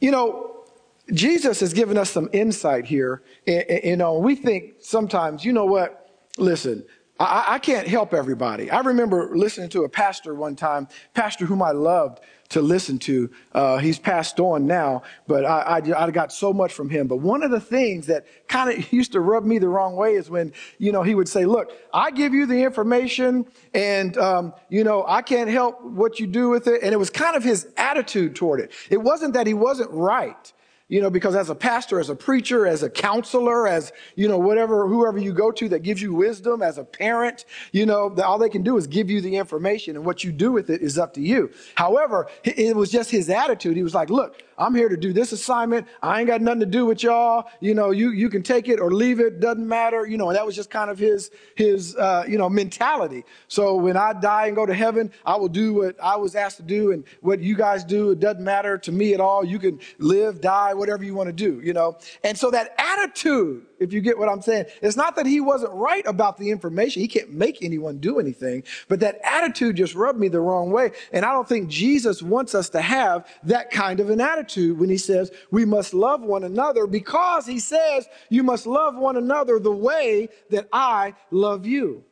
You 0.00 0.10
know, 0.10 0.64
Jesus 1.12 1.60
has 1.60 1.72
given 1.72 1.96
us 1.98 2.10
some 2.10 2.28
insight 2.32 2.86
here. 2.86 3.22
And, 3.46 3.64
You 3.84 3.96
know, 3.96 4.18
we 4.18 4.34
think 4.36 4.76
sometimes, 4.80 5.44
you 5.44 5.52
know 5.52 5.66
what? 5.66 6.02
Listen, 6.38 6.84
I, 7.18 7.44
I 7.54 7.58
can't 7.58 7.86
help 7.88 8.12
everybody. 8.12 8.70
I 8.70 8.80
remember 8.80 9.36
listening 9.36 9.70
to 9.70 9.84
a 9.84 9.88
pastor 9.88 10.34
one 10.34 10.56
time, 10.56 10.88
pastor 11.14 11.46
whom 11.46 11.62
I 11.62 11.70
loved 11.70 12.20
to 12.50 12.62
listen 12.62 12.98
to. 12.98 13.30
Uh, 13.52 13.78
he's 13.78 13.98
passed 13.98 14.38
on 14.38 14.66
now, 14.66 15.02
but 15.26 15.44
I, 15.44 15.78
I, 15.78 16.04
I, 16.04 16.10
got 16.10 16.32
so 16.32 16.52
much 16.52 16.72
from 16.72 16.88
him. 16.88 17.06
But 17.08 17.16
one 17.16 17.42
of 17.42 17.50
the 17.50 17.60
things 17.60 18.06
that 18.06 18.26
kind 18.48 18.70
of 18.70 18.92
used 18.92 19.12
to 19.12 19.20
rub 19.20 19.44
me 19.44 19.58
the 19.58 19.68
wrong 19.68 19.96
way 19.96 20.14
is 20.14 20.30
when, 20.30 20.52
you 20.78 20.92
know, 20.92 21.02
he 21.02 21.14
would 21.14 21.28
say, 21.28 21.44
look, 21.44 21.72
I 21.92 22.10
give 22.10 22.34
you 22.34 22.46
the 22.46 22.62
information 22.62 23.46
and, 23.74 24.16
um, 24.18 24.54
you 24.68 24.84
know, 24.84 25.04
I 25.06 25.22
can't 25.22 25.50
help 25.50 25.82
what 25.82 26.20
you 26.20 26.26
do 26.26 26.48
with 26.48 26.68
it. 26.68 26.82
And 26.82 26.92
it 26.92 26.98
was 26.98 27.10
kind 27.10 27.36
of 27.36 27.42
his 27.42 27.66
attitude 27.76 28.36
toward 28.36 28.60
it. 28.60 28.72
It 28.90 28.98
wasn't 28.98 29.34
that 29.34 29.46
he 29.46 29.54
wasn't 29.54 29.90
right. 29.90 30.52
You 30.88 31.02
know, 31.02 31.10
because 31.10 31.34
as 31.34 31.50
a 31.50 31.54
pastor, 31.54 31.98
as 31.98 32.10
a 32.10 32.14
preacher, 32.14 32.64
as 32.64 32.84
a 32.84 32.90
counselor, 32.90 33.66
as, 33.66 33.92
you 34.14 34.28
know, 34.28 34.38
whatever, 34.38 34.86
whoever 34.86 35.18
you 35.18 35.32
go 35.32 35.50
to 35.50 35.68
that 35.70 35.80
gives 35.82 36.00
you 36.00 36.14
wisdom, 36.14 36.62
as 36.62 36.78
a 36.78 36.84
parent, 36.84 37.44
you 37.72 37.86
know, 37.86 38.14
all 38.24 38.38
they 38.38 38.48
can 38.48 38.62
do 38.62 38.76
is 38.76 38.86
give 38.86 39.10
you 39.10 39.20
the 39.20 39.36
information 39.36 39.96
and 39.96 40.04
what 40.04 40.22
you 40.22 40.30
do 40.30 40.52
with 40.52 40.70
it 40.70 40.82
is 40.82 40.96
up 40.96 41.12
to 41.14 41.20
you. 41.20 41.50
However, 41.74 42.28
it 42.44 42.76
was 42.76 42.92
just 42.92 43.10
his 43.10 43.28
attitude. 43.28 43.76
He 43.76 43.82
was 43.82 43.94
like, 43.94 44.10
look, 44.10 44.42
I'm 44.58 44.74
here 44.74 44.88
to 44.88 44.96
do 44.96 45.12
this 45.12 45.32
assignment. 45.32 45.86
I 46.02 46.20
ain't 46.20 46.28
got 46.28 46.40
nothing 46.40 46.60
to 46.60 46.66
do 46.66 46.86
with 46.86 47.02
y'all. 47.02 47.48
You 47.60 47.74
know, 47.74 47.90
you, 47.90 48.12
you 48.12 48.30
can 48.30 48.42
take 48.42 48.68
it 48.68 48.80
or 48.80 48.90
leave 48.92 49.20
it. 49.20 49.40
Doesn't 49.40 49.66
matter. 49.66 50.06
You 50.06 50.16
know, 50.16 50.30
and 50.30 50.36
that 50.36 50.46
was 50.46 50.54
just 50.54 50.70
kind 50.70 50.90
of 50.90 50.98
his, 50.98 51.30
his, 51.56 51.96
uh, 51.96 52.24
you 52.28 52.38
know, 52.38 52.48
mentality. 52.48 53.24
So 53.48 53.74
when 53.74 53.96
I 53.96 54.12
die 54.14 54.46
and 54.46 54.56
go 54.56 54.64
to 54.64 54.72
heaven, 54.72 55.10
I 55.26 55.36
will 55.36 55.48
do 55.48 55.74
what 55.74 55.96
I 56.02 56.16
was 56.16 56.36
asked 56.36 56.56
to 56.58 56.62
do 56.62 56.92
and 56.92 57.04
what 57.20 57.40
you 57.40 57.56
guys 57.56 57.84
do. 57.84 58.12
It 58.12 58.20
doesn't 58.20 58.42
matter 58.42 58.78
to 58.78 58.92
me 58.92 59.12
at 59.14 59.20
all. 59.20 59.44
You 59.44 59.58
can 59.58 59.80
live, 59.98 60.40
die, 60.40 60.72
whatever 60.76 61.04
you 61.04 61.14
want 61.14 61.28
to 61.28 61.32
do, 61.32 61.60
you 61.62 61.72
know? 61.72 61.98
And 62.24 62.36
so 62.38 62.50
that 62.50 62.74
attitude, 62.78 63.66
if 63.78 63.92
you 63.92 64.00
get 64.00 64.18
what 64.18 64.28
I'm 64.28 64.42
saying, 64.42 64.66
it's 64.82 64.96
not 64.96 65.16
that 65.16 65.26
he 65.26 65.40
wasn't 65.40 65.72
right 65.72 66.06
about 66.06 66.36
the 66.36 66.50
information. 66.50 67.02
He 67.02 67.08
can't 67.08 67.32
make 67.32 67.62
anyone 67.62 67.98
do 67.98 68.18
anything, 68.18 68.64
but 68.88 69.00
that 69.00 69.20
attitude 69.24 69.76
just 69.76 69.94
rubbed 69.94 70.18
me 70.18 70.28
the 70.28 70.40
wrong 70.40 70.70
way. 70.70 70.92
And 71.12 71.24
I 71.24 71.32
don't 71.32 71.48
think 71.48 71.68
Jesus 71.68 72.22
wants 72.22 72.54
us 72.54 72.68
to 72.70 72.80
have 72.80 73.26
that 73.44 73.70
kind 73.70 74.00
of 74.00 74.10
an 74.10 74.20
attitude 74.20 74.78
when 74.78 74.90
he 74.90 74.98
says 74.98 75.30
we 75.50 75.64
must 75.64 75.94
love 75.94 76.22
one 76.22 76.44
another 76.44 76.86
because 76.86 77.46
he 77.46 77.58
says 77.58 78.08
you 78.28 78.42
must 78.42 78.66
love 78.66 78.96
one 78.96 79.16
another 79.16 79.58
the 79.58 79.72
way 79.72 80.28
that 80.50 80.68
I 80.72 81.14
love 81.30 81.66
you 81.66 82.04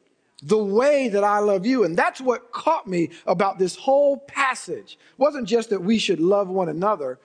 the 0.44 0.58
way 0.58 1.08
that 1.08 1.24
I 1.24 1.38
love 1.38 1.64
you. 1.64 1.84
And 1.84 1.96
that's 1.96 2.20
what 2.20 2.52
caught 2.52 2.86
me 2.86 3.10
about 3.26 3.58
this 3.58 3.76
whole 3.76 4.18
passage. 4.18 4.98
It 5.00 5.18
wasn't 5.18 5.48
just 5.48 5.70
that 5.70 5.82
we 5.82 5.98
should 5.98 6.20
love 6.20 6.48
one 6.48 6.68
another, 6.68 7.18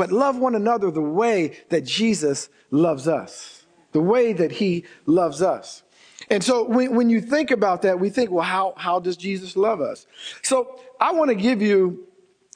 but 0.00 0.10
love 0.10 0.38
one 0.38 0.54
another 0.54 0.90
the 0.90 1.02
way 1.02 1.58
that 1.68 1.84
Jesus 1.84 2.48
loves 2.70 3.06
us, 3.06 3.66
the 3.92 4.00
way 4.00 4.32
that 4.32 4.50
he 4.50 4.86
loves 5.04 5.42
us. 5.42 5.82
And 6.30 6.42
so 6.42 6.66
when, 6.66 6.94
when 6.94 7.10
you 7.10 7.20
think 7.20 7.50
about 7.50 7.82
that, 7.82 8.00
we 8.00 8.08
think, 8.08 8.30
well, 8.30 8.42
how, 8.42 8.72
how 8.78 8.98
does 8.98 9.18
Jesus 9.18 9.58
love 9.58 9.82
us? 9.82 10.06
So 10.40 10.80
I 10.98 11.12
want 11.12 11.28
to 11.28 11.34
give 11.34 11.60
you 11.60 12.06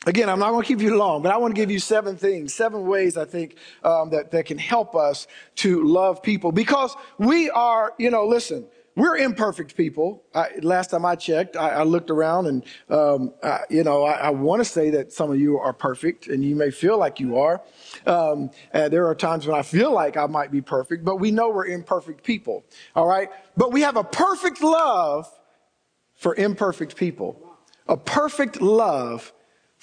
Again, 0.06 0.28
I'm 0.28 0.38
not 0.38 0.50
going 0.50 0.62
to 0.62 0.68
keep 0.68 0.82
you 0.82 0.96
long, 0.96 1.22
but 1.22 1.32
I 1.32 1.38
want 1.38 1.54
to 1.54 1.58
give 1.58 1.70
you 1.70 1.78
seven 1.78 2.16
things, 2.16 2.52
seven 2.52 2.86
ways 2.86 3.16
I 3.16 3.24
think 3.24 3.56
um, 3.82 4.10
that, 4.10 4.30
that 4.32 4.44
can 4.44 4.58
help 4.58 4.94
us 4.94 5.26
to 5.56 5.82
love 5.82 6.22
people 6.22 6.52
because 6.52 6.94
we 7.16 7.48
are, 7.48 7.94
you 7.96 8.10
know, 8.10 8.26
listen, 8.26 8.66
we're 8.96 9.16
imperfect 9.16 9.76
people. 9.76 10.22
I, 10.34 10.50
last 10.62 10.90
time 10.90 11.04
I 11.04 11.16
checked, 11.16 11.56
I, 11.56 11.70
I 11.70 11.82
looked 11.82 12.10
around 12.10 12.46
and, 12.46 12.64
um, 12.88 13.34
I, 13.42 13.60
you 13.68 13.82
know, 13.82 14.04
I, 14.04 14.30
want 14.30 14.60
to 14.60 14.64
say 14.64 14.90
that 14.90 15.12
some 15.12 15.30
of 15.32 15.40
you 15.40 15.58
are 15.58 15.72
perfect 15.72 16.28
and 16.28 16.44
you 16.44 16.54
may 16.54 16.70
feel 16.70 16.96
like 16.96 17.18
you 17.18 17.38
are. 17.38 17.62
Um, 18.06 18.50
there 18.72 19.06
are 19.08 19.14
times 19.14 19.46
when 19.46 19.58
I 19.58 19.62
feel 19.62 19.92
like 19.92 20.16
I 20.16 20.26
might 20.26 20.52
be 20.52 20.60
perfect, 20.60 21.04
but 21.04 21.16
we 21.16 21.30
know 21.30 21.50
we're 21.50 21.66
imperfect 21.66 22.22
people. 22.22 22.64
All 22.94 23.06
right. 23.06 23.30
But 23.56 23.72
we 23.72 23.80
have 23.80 23.96
a 23.96 24.04
perfect 24.04 24.62
love 24.62 25.28
for 26.14 26.34
imperfect 26.36 26.96
people, 26.96 27.56
a 27.88 27.96
perfect 27.96 28.60
love 28.60 29.32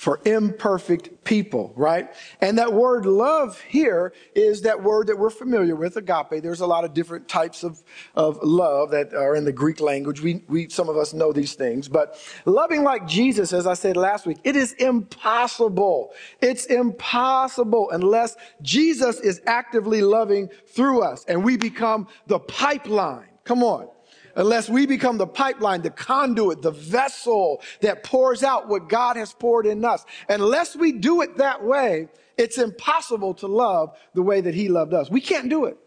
for 0.01 0.20
imperfect 0.25 1.24
people, 1.24 1.72
right? 1.75 2.10
And 2.41 2.58
that 2.58 2.74
word 2.74 3.05
love 3.05 3.62
here 3.62 4.13
is 4.34 4.63
that 4.63 4.81
word 4.81 5.05
that 5.05 5.20
we're 5.20 5.29
familiar 5.29 5.75
with, 5.75 5.96
agape. 5.96 6.41
There's 6.41 6.62
a 6.62 6.65
lot 6.65 6.84
of 6.84 6.96
different 6.96 7.27
types 7.27 7.63
of, 7.63 7.84
of 8.15 8.39
love 8.41 8.89
that 8.89 9.13
are 9.13 9.36
in 9.36 9.46
the 9.46 9.51
Greek 9.51 9.79
language. 9.79 10.20
We, 10.20 10.43
we, 10.48 10.70
some 10.70 10.89
of 10.89 10.98
us 10.98 11.13
know 11.13 11.31
these 11.31 11.53
things, 11.53 11.88
but 11.88 12.17
loving 12.46 12.81
like 12.81 13.05
Jesus, 13.05 13.53
as 13.53 13.67
I 13.67 13.75
said 13.75 13.96
last 13.96 14.25
week, 14.25 14.39
it 14.43 14.55
is 14.55 14.74
impossible. 14.74 16.13
It's 16.41 16.65
impossible 16.65 17.91
unless 17.91 18.36
Jesus 18.63 19.20
is 19.20 19.39
actively 19.46 20.01
loving 20.01 20.50
through 20.65 21.03
us 21.03 21.25
and 21.25 21.43
we 21.43 21.58
become 21.58 22.08
the 22.25 22.39
pipeline. 22.39 23.27
Come 23.43 23.63
on 23.63 23.88
unless 24.36 24.70
we 24.70 24.86
become 24.86 25.18
the 25.18 25.28
pipeline, 25.28 25.82
the 25.82 25.90
conduit, 25.90 26.62
the 26.62 26.72
vessel 26.72 27.62
that 27.82 28.04
pours 28.04 28.44
out 28.44 28.68
what 28.68 28.90
God 28.90 29.16
has 29.16 29.34
poured 29.34 29.66
in 29.66 29.84
us. 29.84 30.06
Unless 30.30 30.76
we 30.76 30.92
do 30.92 31.22
it 31.22 31.38
that 31.38 31.64
way, 31.64 32.08
it's 32.38 32.58
impossible 32.58 33.34
to 33.36 33.48
love 33.48 33.98
the 34.14 34.22
way 34.22 34.42
that 34.42 34.56
He 34.56 34.70
loved 34.70 34.94
us. 34.94 35.10
We 35.10 35.22
can't 35.22 35.50
do 35.50 35.66
it. 35.66 35.78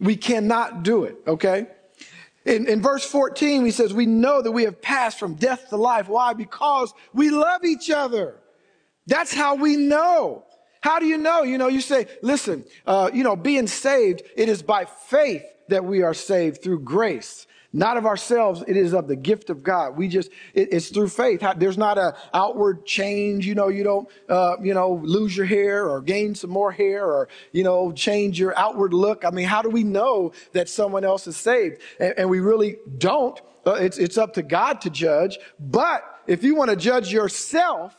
We 0.00 0.16
cannot 0.16 0.82
do 0.82 1.04
it, 1.04 1.16
okay? 1.26 1.66
In, 2.44 2.68
in 2.68 2.80
verse 2.80 3.04
14, 3.04 3.64
he 3.64 3.70
says, 3.70 3.92
We 3.92 4.06
know 4.06 4.40
that 4.40 4.52
we 4.52 4.62
have 4.64 4.80
passed 4.80 5.18
from 5.18 5.34
death 5.34 5.68
to 5.70 5.76
life. 5.76 6.08
Why? 6.08 6.32
Because 6.32 6.94
we 7.12 7.30
love 7.30 7.64
each 7.64 7.90
other. 7.90 8.36
That's 9.06 9.34
how 9.34 9.56
we 9.56 9.76
know. 9.76 10.44
How 10.80 10.98
do 10.98 11.06
you 11.06 11.18
know? 11.18 11.42
You 11.42 11.58
know, 11.58 11.68
you 11.68 11.80
say, 11.80 12.06
listen, 12.22 12.64
uh, 12.86 13.10
you 13.12 13.24
know, 13.24 13.36
being 13.36 13.66
saved, 13.66 14.22
it 14.36 14.48
is 14.48 14.62
by 14.62 14.84
faith 14.84 15.42
that 15.68 15.84
we 15.84 16.02
are 16.02 16.14
saved 16.14 16.62
through 16.62 16.80
grace 16.80 17.46
not 17.78 17.96
of 17.96 18.06
ourselves. 18.06 18.62
It 18.66 18.76
is 18.76 18.92
of 18.92 19.08
the 19.08 19.16
gift 19.16 19.50
of 19.50 19.62
god. 19.62 19.96
We 19.96 20.08
just 20.08 20.30
it, 20.54 20.72
it's 20.72 20.88
through 20.88 21.08
faith. 21.08 21.42
There's 21.56 21.78
not 21.78 21.96
a 21.96 22.16
outward 22.34 22.84
change 22.84 23.46
you 23.46 23.54
know 23.54 23.68
you 23.68 23.84
don't 23.84 24.08
uh, 24.28 24.56
you 24.60 24.74
know 24.74 25.00
lose 25.02 25.36
your 25.36 25.46
hair 25.46 25.88
or 25.88 26.00
gain 26.00 26.34
some 26.34 26.50
more 26.50 26.72
hair 26.72 27.06
or 27.06 27.28
you 27.52 27.62
know 27.62 27.92
change 27.92 28.38
your 28.38 28.58
outward 28.58 28.92
look. 28.92 29.24
I 29.24 29.30
mean 29.30 29.46
how 29.46 29.62
do 29.62 29.70
we 29.70 29.84
know 29.84 30.32
that 30.52 30.68
someone 30.68 31.04
else 31.04 31.26
is 31.26 31.36
saved? 31.36 31.80
And, 32.00 32.14
and 32.18 32.30
we 32.30 32.40
really 32.40 32.76
don't. 32.98 33.40
Uh, 33.66 33.72
it's, 33.74 33.98
it's 33.98 34.16
up 34.16 34.32
to 34.34 34.42
god 34.42 34.80
to 34.80 34.90
judge. 34.90 35.38
But 35.60 36.02
if 36.26 36.42
you 36.42 36.54
want 36.54 36.70
to 36.70 36.76
judge 36.76 37.12
yourself 37.12 37.94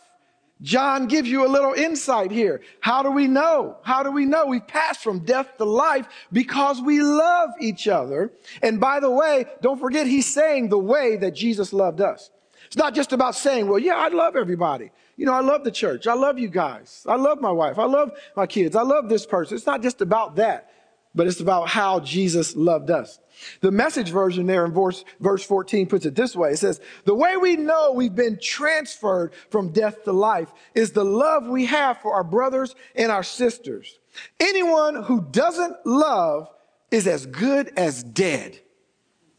John 0.62 1.08
gives 1.08 1.30
you 1.30 1.46
a 1.46 1.48
little 1.48 1.74
insight 1.74 2.32
here. 2.32 2.62
How 2.82 3.02
do 3.02 3.12
we 3.12 3.28
know? 3.28 3.78
How 3.82 4.04
do 4.04 4.12
we 4.12 4.26
know 4.26 4.46
we 4.46 4.60
pass 4.60 5.02
from 5.02 5.20
death 5.20 5.58
to 5.58 5.64
life? 5.64 6.08
Because 6.34 6.82
we 6.82 7.02
love 7.02 7.52
each 7.62 7.88
other. 7.88 8.34
And 8.62 8.80
by 8.80 9.00
the 9.00 9.10
way, 9.10 9.46
don't 9.62 9.80
forget 9.80 10.06
he's 10.06 10.32
saying 10.32 10.70
the 10.70 10.78
way 10.78 11.16
that 11.18 11.32
Jesus 11.32 11.72
loved 11.72 12.02
us. 12.02 12.30
It's 12.66 12.76
not 12.76 12.94
just 12.94 13.14
about 13.14 13.36
saying, 13.36 13.68
well, 13.68 13.80
yeah, 13.80 13.96
I 13.96 14.10
love 14.10 14.36
everybody. 14.36 14.92
You 15.16 15.26
know, 15.26 15.34
I 15.34 15.42
love 15.42 15.64
the 15.64 15.72
church. 15.72 16.08
I 16.08 16.14
love 16.14 16.38
you 16.38 16.50
guys. 16.50 17.06
I 17.08 17.16
love 17.16 17.42
my 17.42 17.52
wife. 17.52 17.80
I 17.80 17.86
love 17.86 18.12
my 18.36 18.46
kids. 18.46 18.76
I 18.76 18.84
love 18.84 19.10
this 19.10 19.26
person. 19.26 19.58
It's 19.58 19.66
not 19.66 19.82
just 19.82 20.02
about 20.02 20.36
that, 20.36 20.72
but 21.16 21.28
it's 21.28 21.40
about 21.40 21.70
how 21.70 22.00
Jesus 22.00 22.56
loved 22.56 22.92
us. 22.92 23.20
The 23.62 23.72
message 23.72 24.10
version 24.10 24.46
there 24.46 24.66
in 24.66 24.74
verse, 24.74 25.04
verse 25.20 25.44
14 25.44 25.88
puts 25.88 26.06
it 26.06 26.16
this 26.16 26.36
way. 26.36 26.52
It 26.52 26.58
says, 26.58 26.82
the 27.06 27.16
way 27.16 27.38
we 27.38 27.56
know 27.56 27.94
we've 27.94 28.16
been 28.16 28.38
transferred 28.40 29.34
from 29.50 29.70
death 29.70 30.04
to 30.04 30.12
life 30.12 30.52
is 30.76 30.92
the 30.92 31.06
love 31.06 31.48
we 31.48 31.66
have 31.66 32.00
for 32.02 32.14
our 32.14 32.24
brothers 32.24 32.76
and 32.96 33.12
our 33.12 33.24
sisters. 33.24 34.00
Anyone 34.40 35.04
who 35.04 35.22
doesn't 35.22 35.86
love 35.86 36.50
is 36.92 37.08
as 37.08 37.26
good 37.26 37.72
as 37.78 38.04
dead. 38.04 38.60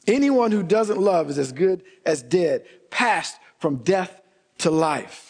Anyone 0.06 0.50
who 0.50 0.62
doesn't 0.62 0.98
love 0.98 1.30
is 1.30 1.38
as 1.38 1.52
good 1.52 1.84
as 2.06 2.22
dead, 2.22 2.64
passed 2.90 3.38
from 3.58 3.76
death 3.76 4.20
to 4.58 4.70
life. 4.70 5.29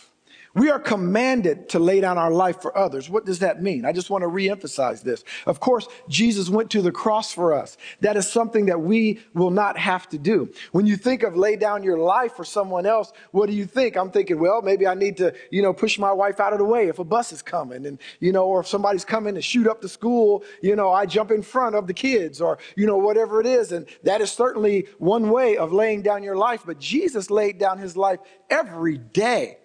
We 0.54 0.68
are 0.68 0.80
commanded 0.80 1.68
to 1.70 1.78
lay 1.78 2.00
down 2.00 2.18
our 2.18 2.32
life 2.32 2.60
for 2.60 2.76
others. 2.76 3.08
What 3.08 3.24
does 3.24 3.38
that 3.38 3.62
mean? 3.62 3.84
I 3.84 3.92
just 3.92 4.10
want 4.10 4.22
to 4.22 4.28
reemphasize 4.28 5.02
this. 5.02 5.22
Of 5.46 5.60
course, 5.60 5.86
Jesus 6.08 6.48
went 6.48 6.70
to 6.70 6.82
the 6.82 6.90
cross 6.90 7.32
for 7.32 7.54
us. 7.54 7.76
That 8.00 8.16
is 8.16 8.28
something 8.28 8.66
that 8.66 8.80
we 8.80 9.20
will 9.32 9.52
not 9.52 9.78
have 9.78 10.08
to 10.08 10.18
do. 10.18 10.52
When 10.72 10.86
you 10.86 10.96
think 10.96 11.22
of 11.22 11.36
lay 11.36 11.54
down 11.54 11.84
your 11.84 11.98
life 11.98 12.34
for 12.34 12.44
someone 12.44 12.84
else, 12.84 13.12
what 13.30 13.46
do 13.46 13.52
you 13.52 13.64
think? 13.64 13.96
I'm 13.96 14.10
thinking, 14.10 14.40
well, 14.40 14.60
maybe 14.60 14.88
I 14.88 14.94
need 14.94 15.16
to, 15.18 15.32
you 15.52 15.62
know, 15.62 15.72
push 15.72 16.00
my 16.00 16.10
wife 16.10 16.40
out 16.40 16.52
of 16.52 16.58
the 16.58 16.64
way 16.64 16.88
if 16.88 16.98
a 16.98 17.04
bus 17.04 17.30
is 17.32 17.42
coming 17.42 17.86
and, 17.86 18.00
you 18.18 18.32
know, 18.32 18.46
or 18.46 18.60
if 18.60 18.66
somebody's 18.66 19.04
coming 19.04 19.36
to 19.36 19.42
shoot 19.42 19.68
up 19.68 19.80
the 19.80 19.88
school, 19.88 20.42
you 20.62 20.74
know, 20.74 20.90
I 20.90 21.06
jump 21.06 21.30
in 21.30 21.42
front 21.42 21.76
of 21.76 21.86
the 21.86 21.94
kids 21.94 22.40
or, 22.40 22.58
you 22.74 22.86
know, 22.86 22.98
whatever 22.98 23.40
it 23.40 23.46
is. 23.46 23.70
And 23.70 23.86
that 24.02 24.20
is 24.20 24.32
certainly 24.32 24.88
one 24.98 25.30
way 25.30 25.56
of 25.56 25.72
laying 25.72 26.02
down 26.02 26.24
your 26.24 26.36
life. 26.36 26.64
But 26.66 26.80
Jesus 26.80 27.30
laid 27.30 27.58
down 27.58 27.78
his 27.78 27.96
life 27.96 28.18
every 28.50 28.98
day 28.98 29.59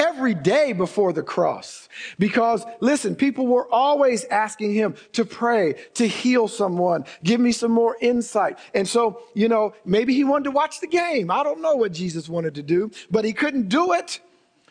every 0.00 0.34
day 0.34 0.72
before 0.72 1.12
the 1.12 1.22
cross. 1.22 1.88
Because 2.18 2.64
listen, 2.80 3.14
people 3.14 3.46
were 3.46 3.72
always 3.72 4.24
asking 4.24 4.74
him 4.74 4.94
to 5.12 5.24
pray, 5.24 5.74
to 5.94 6.08
heal 6.08 6.48
someone, 6.48 7.04
give 7.22 7.40
me 7.40 7.52
some 7.52 7.70
more 7.70 7.96
insight. 8.00 8.58
And 8.74 8.88
so, 8.88 9.22
you 9.34 9.48
know, 9.48 9.74
maybe 9.84 10.14
he 10.14 10.24
wanted 10.24 10.44
to 10.44 10.50
watch 10.50 10.80
the 10.80 10.86
game. 10.88 11.30
I 11.30 11.42
don't 11.42 11.60
know 11.60 11.76
what 11.76 11.92
Jesus 11.92 12.28
wanted 12.28 12.54
to 12.56 12.62
do, 12.62 12.90
but 13.10 13.24
he 13.24 13.32
couldn't 13.32 13.68
do 13.68 13.92
it 13.92 14.20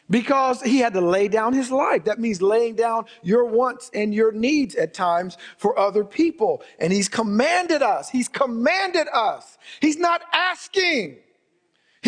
because 0.09 0.62
he 0.62 0.79
had 0.79 0.93
to 0.93 1.01
lay 1.01 1.27
down 1.27 1.53
his 1.53 1.71
life. 1.71 2.05
That 2.05 2.19
means 2.19 2.41
laying 2.41 2.75
down 2.75 3.05
your 3.21 3.45
wants 3.45 3.91
and 3.93 4.13
your 4.13 4.31
needs 4.31 4.75
at 4.75 4.93
times 4.93 5.38
for 5.57 5.77
other 5.77 6.03
people. 6.03 6.63
And 6.79 6.91
he's 6.91 7.07
commanded 7.07 7.83
us. 7.83 8.09
He's 8.09 8.27
commanded 8.27 9.07
us. 9.13 9.57
He's 9.81 9.98
not 9.98 10.21
asking. 10.33 11.19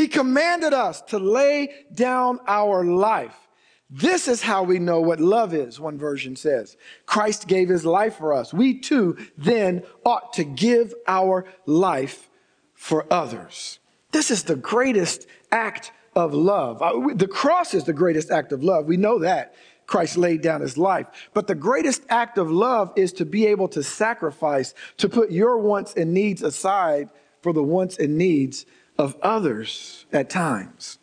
He 0.02 0.08
commanded 0.08 0.74
us 0.74 1.00
to 1.10 1.20
lay 1.20 1.70
down 1.94 2.40
our 2.48 2.84
life. 2.84 3.36
This 3.88 4.28
is 4.28 4.42
how 4.42 4.64
we 4.64 4.80
know 4.80 5.00
what 5.00 5.20
love 5.20 5.54
is, 5.54 5.80
one 5.80 6.00
version 6.00 6.36
says. 6.36 6.76
Christ 7.06 7.48
gave 7.48 7.70
his 7.70 7.86
life 7.86 8.16
for 8.16 8.34
us. 8.34 8.52
We 8.52 8.80
too 8.80 9.16
then 9.38 9.84
ought 10.04 10.34
to 10.34 10.44
give 10.44 10.96
our 11.08 11.46
life 11.68 12.32
for 12.74 13.06
others. 13.14 13.78
This 14.12 14.32
is 14.32 14.42
the 14.42 14.56
greatest 14.56 15.28
act 15.52 15.92
of 16.16 16.34
love. 16.34 16.82
Uh, 16.82 17.14
the 17.14 17.28
cross 17.28 17.76
is 17.76 17.84
the 17.84 17.94
greatest 17.94 18.32
act 18.32 18.52
of 18.52 18.64
love. 18.64 18.88
We 18.88 18.98
know 18.98 19.20
that. 19.20 19.54
Christ 19.86 20.18
laid 20.18 20.42
down 20.42 20.62
his 20.62 20.80
life. 20.80 21.06
But 21.36 21.46
the 21.46 21.54
greatest 21.54 22.02
act 22.10 22.40
of 22.40 22.50
love 22.50 22.92
is 22.96 23.14
to 23.14 23.26
be 23.26 23.46
able 23.46 23.68
to 23.68 23.84
sacrifice, 23.84 24.74
to 24.98 25.08
put 25.08 25.30
your 25.30 25.60
wants 25.60 25.94
and 25.94 26.12
needs 26.12 26.42
aside 26.42 27.12
for 27.44 27.54
the 27.54 27.62
wants 27.62 28.00
and 28.00 28.18
needs 28.18 28.66
of 29.02 29.18
others 29.22 30.06
at 30.14 30.30
times. 30.30 31.00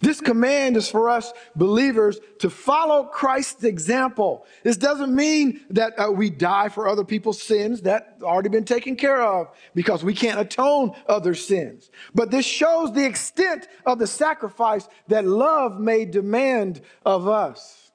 This 0.00 0.20
command 0.20 0.76
is 0.76 0.88
for 0.90 1.08
us 1.08 1.32
believers 1.54 2.18
to 2.40 2.50
follow 2.50 3.04
Christ's 3.04 3.64
example. 3.64 4.44
This 4.62 4.76
doesn't 4.76 5.14
mean 5.14 5.60
that 5.70 5.98
uh, 5.98 6.10
we 6.10 6.30
die 6.30 6.68
for 6.68 6.88
other 6.88 7.04
people's 7.04 7.40
sins. 7.40 7.82
That's 7.82 8.22
already 8.22 8.48
been 8.48 8.64
taken 8.64 8.96
care 8.96 9.22
of 9.22 9.48
because 9.74 10.04
we 10.04 10.14
can't 10.14 10.40
atone 10.40 10.94
other 11.08 11.34
sins. 11.34 11.90
But 12.14 12.30
this 12.30 12.44
shows 12.46 12.92
the 12.92 13.04
extent 13.04 13.68
of 13.86 13.98
the 13.98 14.06
sacrifice 14.06 14.88
that 15.08 15.24
love 15.24 15.78
may 15.80 16.04
demand 16.04 16.80
of 17.06 17.28
us. 17.28 17.92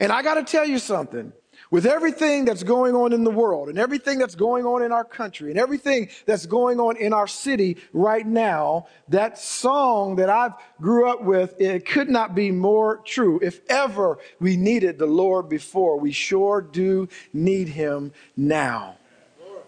And 0.00 0.12
I 0.12 0.22
got 0.22 0.34
to 0.34 0.44
tell 0.44 0.66
you 0.66 0.78
something. 0.78 1.32
With 1.74 1.86
everything 1.86 2.44
that's 2.44 2.62
going 2.62 2.94
on 2.94 3.12
in 3.12 3.24
the 3.24 3.30
world 3.32 3.68
and 3.68 3.80
everything 3.80 4.16
that's 4.16 4.36
going 4.36 4.64
on 4.64 4.80
in 4.80 4.92
our 4.92 5.02
country 5.02 5.50
and 5.50 5.58
everything 5.58 6.08
that's 6.24 6.46
going 6.46 6.78
on 6.78 6.96
in 6.96 7.12
our 7.12 7.26
city 7.26 7.76
right 7.92 8.28
now, 8.28 8.86
that 9.08 9.36
song 9.36 10.14
that 10.14 10.30
I've 10.30 10.52
grew 10.80 11.10
up 11.10 11.24
with, 11.24 11.60
it 11.60 11.84
could 11.84 12.08
not 12.08 12.32
be 12.32 12.52
more 12.52 12.98
true. 12.98 13.40
If 13.42 13.60
ever 13.68 14.20
we 14.38 14.56
needed 14.56 15.00
the 15.00 15.06
Lord 15.06 15.48
before, 15.48 15.98
we 15.98 16.12
sure 16.12 16.60
do 16.60 17.08
need 17.32 17.70
him 17.70 18.12
now. 18.36 18.94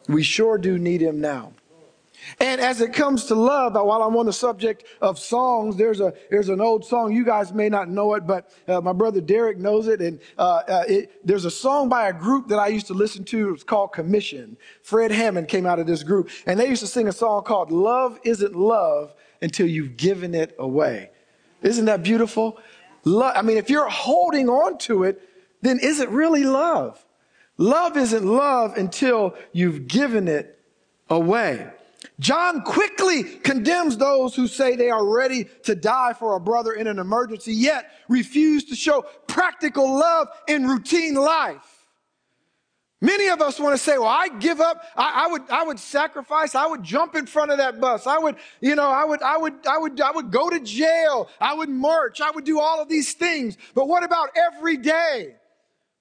We 0.06 0.22
sure 0.22 0.58
do 0.58 0.78
need 0.78 1.00
him 1.00 1.20
now. 1.20 1.54
And 2.40 2.60
as 2.60 2.80
it 2.80 2.92
comes 2.92 3.24
to 3.26 3.34
love, 3.34 3.74
while 3.74 4.02
I'm 4.02 4.16
on 4.16 4.26
the 4.26 4.32
subject 4.32 4.84
of 5.00 5.18
songs, 5.18 5.76
there's 5.76 6.00
a 6.00 6.12
there's 6.30 6.48
an 6.48 6.60
old 6.60 6.84
song. 6.84 7.12
You 7.12 7.24
guys 7.24 7.52
may 7.52 7.68
not 7.68 7.88
know 7.88 8.14
it, 8.14 8.26
but 8.26 8.52
uh, 8.68 8.80
my 8.80 8.92
brother 8.92 9.20
Derek 9.20 9.58
knows 9.58 9.88
it. 9.88 10.00
And 10.00 10.20
uh, 10.38 10.62
uh, 10.68 10.84
it, 10.88 11.26
there's 11.26 11.44
a 11.44 11.50
song 11.50 11.88
by 11.88 12.08
a 12.08 12.12
group 12.12 12.48
that 12.48 12.58
I 12.58 12.68
used 12.68 12.86
to 12.88 12.94
listen 12.94 13.24
to. 13.24 13.54
It's 13.54 13.62
called 13.62 13.92
Commissioned. 13.92 14.56
Fred 14.82 15.10
Hammond 15.10 15.48
came 15.48 15.66
out 15.66 15.78
of 15.78 15.86
this 15.86 16.02
group, 16.02 16.30
and 16.46 16.58
they 16.58 16.68
used 16.68 16.82
to 16.82 16.88
sing 16.88 17.08
a 17.08 17.12
song 17.12 17.42
called 17.44 17.70
"Love 17.70 18.18
Isn't 18.24 18.54
Love 18.54 19.14
Until 19.40 19.66
You've 19.66 19.96
Given 19.96 20.34
It 20.34 20.54
Away." 20.58 21.10
Isn't 21.62 21.86
that 21.86 22.02
beautiful? 22.02 22.58
Love, 23.04 23.34
I 23.36 23.42
mean, 23.42 23.56
if 23.56 23.70
you're 23.70 23.88
holding 23.88 24.48
on 24.48 24.78
to 24.78 25.04
it, 25.04 25.22
then 25.62 25.78
is 25.78 26.00
it 26.00 26.08
really 26.10 26.44
love? 26.44 27.04
Love 27.58 27.96
isn't 27.96 28.24
love 28.24 28.76
until 28.76 29.34
you've 29.52 29.86
given 29.86 30.28
it 30.28 30.60
away. 31.08 31.70
John 32.20 32.62
quickly 32.62 33.22
condemns 33.22 33.96
those 33.96 34.34
who 34.34 34.46
say 34.46 34.76
they 34.76 34.90
are 34.90 35.04
ready 35.04 35.44
to 35.64 35.74
die 35.74 36.12
for 36.12 36.36
a 36.36 36.40
brother 36.40 36.72
in 36.72 36.86
an 36.86 36.98
emergency, 36.98 37.52
yet 37.52 37.90
refuse 38.08 38.64
to 38.64 38.76
show 38.76 39.02
practical 39.26 39.98
love 39.98 40.28
in 40.48 40.66
routine 40.66 41.14
life. 41.14 41.76
Many 43.02 43.28
of 43.28 43.42
us 43.42 43.60
want 43.60 43.76
to 43.76 43.82
say, 43.82 43.98
well, 43.98 44.08
I 44.08 44.28
give 44.28 44.58
up. 44.60 44.82
I, 44.96 45.24
I, 45.26 45.30
would, 45.30 45.42
I 45.50 45.64
would 45.64 45.78
sacrifice. 45.78 46.54
I 46.54 46.66
would 46.66 46.82
jump 46.82 47.14
in 47.14 47.26
front 47.26 47.50
of 47.50 47.58
that 47.58 47.78
bus. 47.78 48.06
I 48.06 48.18
would, 48.18 48.36
you 48.62 48.74
know, 48.74 48.90
I 48.90 49.04
would, 49.04 49.22
I 49.22 49.36
would, 49.36 49.66
I 49.66 49.76
would, 49.76 50.00
I 50.00 50.10
would 50.10 50.30
go 50.30 50.48
to 50.48 50.58
jail. 50.60 51.28
I 51.38 51.52
would 51.52 51.68
march. 51.68 52.22
I 52.22 52.30
would 52.30 52.44
do 52.44 52.58
all 52.58 52.80
of 52.80 52.88
these 52.88 53.12
things. 53.12 53.58
But 53.74 53.86
what 53.86 54.02
about 54.02 54.30
every 54.34 54.78
day? 54.78 55.36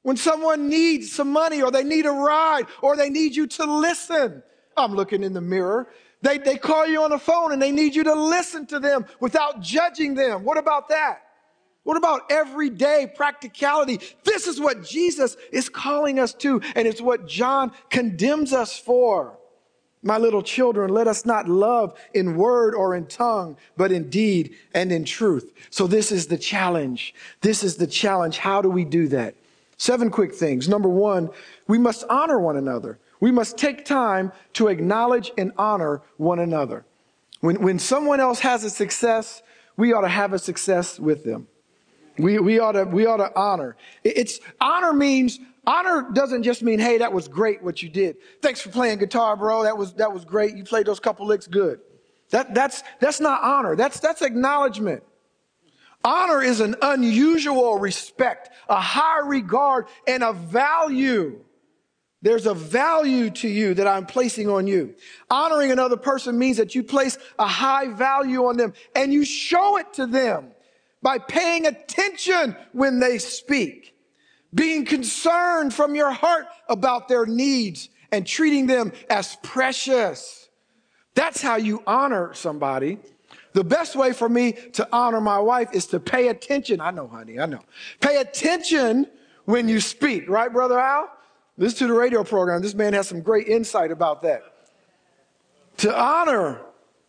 When 0.03 0.15
someone 0.15 0.69
needs 0.69 1.11
some 1.11 1.31
money 1.31 1.61
or 1.61 1.69
they 1.69 1.83
need 1.83 2.05
a 2.05 2.11
ride 2.11 2.65
or 2.81 2.95
they 2.95 3.09
need 3.09 3.35
you 3.35 3.47
to 3.47 3.65
listen. 3.65 4.41
I'm 4.77 4.93
looking 4.93 5.23
in 5.23 5.33
the 5.33 5.41
mirror. 5.41 5.87
They, 6.21 6.37
they 6.37 6.57
call 6.57 6.87
you 6.87 7.03
on 7.03 7.11
the 7.11 7.19
phone 7.19 7.51
and 7.51 7.61
they 7.61 7.71
need 7.71 7.95
you 7.95 8.03
to 8.03 8.15
listen 8.15 8.65
to 8.67 8.79
them 8.79 9.05
without 9.19 9.61
judging 9.61 10.15
them. 10.15 10.43
What 10.43 10.57
about 10.57 10.89
that? 10.89 11.21
What 11.83 11.97
about 11.97 12.31
everyday 12.31 13.11
practicality? 13.15 13.99
This 14.23 14.47
is 14.47 14.59
what 14.59 14.83
Jesus 14.83 15.37
is 15.51 15.69
calling 15.69 16.19
us 16.19 16.33
to, 16.35 16.59
and 16.75 16.87
it's 16.87 16.99
what 16.99 17.27
John 17.27 17.71
condemns 17.91 18.53
us 18.53 18.77
for. 18.77 19.37
My 20.01 20.17
little 20.17 20.41
children, 20.41 20.91
let 20.91 21.07
us 21.07 21.25
not 21.25 21.47
love 21.47 21.97
in 22.13 22.37
word 22.37 22.73
or 22.73 22.95
in 22.95 23.05
tongue, 23.05 23.55
but 23.77 23.91
in 23.91 24.09
deed 24.09 24.55
and 24.73 24.91
in 24.91 25.05
truth. 25.05 25.53
So, 25.69 25.85
this 25.85 26.11
is 26.11 26.27
the 26.27 26.37
challenge. 26.37 27.13
This 27.41 27.63
is 27.63 27.77
the 27.77 27.87
challenge. 27.87 28.37
How 28.37 28.61
do 28.61 28.69
we 28.69 28.83
do 28.83 29.07
that? 29.09 29.35
Seven 29.77 30.09
quick 30.09 30.33
things. 30.33 30.69
Number 30.69 30.89
one, 30.89 31.29
we 31.67 31.77
must 31.77 32.03
honor 32.09 32.39
one 32.39 32.57
another. 32.57 32.97
We 33.19 33.31
must 33.31 33.57
take 33.57 33.85
time 33.85 34.31
to 34.53 34.67
acknowledge 34.67 35.31
and 35.37 35.51
honor 35.57 36.01
one 36.17 36.39
another. 36.39 36.85
When, 37.41 37.61
when 37.61 37.79
someone 37.79 38.19
else 38.19 38.39
has 38.39 38.63
a 38.63 38.69
success, 38.69 39.41
we 39.77 39.93
ought 39.93 40.01
to 40.01 40.07
have 40.07 40.33
a 40.33 40.39
success 40.39 40.99
with 40.99 41.23
them. 41.23 41.47
We, 42.17 42.39
we, 42.39 42.59
ought, 42.59 42.73
to, 42.73 42.85
we 42.85 43.05
ought 43.05 43.17
to 43.17 43.31
honor. 43.35 43.75
It's 44.03 44.39
honor 44.61 44.93
means 44.93 45.39
honor 45.67 46.07
doesn't 46.13 46.43
just 46.43 46.63
mean, 46.63 46.79
hey, 46.79 46.97
that 46.99 47.11
was 47.11 47.27
great 47.27 47.61
what 47.61 47.81
you 47.81 47.89
did. 47.89 48.17
Thanks 48.41 48.61
for 48.61 48.69
playing 48.69 48.99
guitar, 48.99 49.35
bro. 49.35 49.63
That 49.63 49.77
was 49.77 49.93
that 49.93 50.11
was 50.13 50.25
great. 50.25 50.55
You 50.55 50.63
played 50.63 50.85
those 50.85 50.99
couple 50.99 51.25
licks 51.27 51.47
good. 51.47 51.79
That, 52.29 52.53
that's 52.53 52.83
that's 52.99 53.19
not 53.19 53.43
honor. 53.43 53.75
That's 53.75 53.99
that's 53.99 54.21
acknowledgement. 54.21 55.03
Honor 56.03 56.43
is 56.43 56.59
an 56.59 56.75
unusual 56.81 57.79
respect, 57.79 58.51
a 58.69 58.79
high 58.79 59.25
regard, 59.25 59.87
and 60.07 60.23
a 60.23 60.33
value. 60.33 61.39
There's 62.25 62.47
a 62.47 62.55
value 62.55 63.29
to 63.29 63.47
you 63.47 63.75
that 63.75 63.85
I'm 63.85 64.07
placing 64.07 64.49
on 64.49 64.65
you. 64.65 64.95
Honoring 65.29 65.71
another 65.71 65.95
person 65.95 66.39
means 66.39 66.57
that 66.57 66.73
you 66.73 66.81
place 66.81 67.19
a 67.37 67.45
high 67.45 67.89
value 67.89 68.47
on 68.47 68.57
them 68.57 68.73
and 68.95 69.13
you 69.13 69.23
show 69.23 69.77
it 69.77 69.93
to 69.93 70.07
them 70.07 70.47
by 71.03 71.19
paying 71.19 71.67
attention 71.67 72.55
when 72.71 72.99
they 72.99 73.19
speak, 73.19 73.95
being 74.55 74.85
concerned 74.85 75.71
from 75.71 75.93
your 75.93 76.09
heart 76.09 76.47
about 76.67 77.07
their 77.07 77.27
needs 77.27 77.89
and 78.11 78.25
treating 78.25 78.65
them 78.65 78.91
as 79.07 79.37
precious. 79.43 80.49
That's 81.13 81.43
how 81.43 81.57
you 81.57 81.83
honor 81.85 82.33
somebody. 82.33 82.97
The 83.53 83.63
best 83.63 83.95
way 83.95 84.13
for 84.13 84.27
me 84.27 84.53
to 84.73 84.89
honor 84.91 85.21
my 85.21 85.37
wife 85.37 85.69
is 85.73 85.85
to 85.87 85.99
pay 85.99 86.29
attention. 86.29 86.81
I 86.81 86.89
know, 86.89 87.07
honey, 87.07 87.39
I 87.39 87.45
know. 87.45 87.61
Pay 87.99 88.17
attention 88.17 89.05
when 89.43 89.69
you 89.69 89.79
speak, 89.79 90.27
right, 90.27 90.51
Brother 90.51 90.79
Al? 90.79 91.11
Listen 91.57 91.87
to 91.87 91.93
the 91.93 91.99
radio 91.99 92.23
program. 92.23 92.61
This 92.61 92.73
man 92.73 92.93
has 92.93 93.07
some 93.07 93.21
great 93.21 93.47
insight 93.47 93.91
about 93.91 94.21
that. 94.23 94.43
To 95.77 95.97
honor 95.97 96.61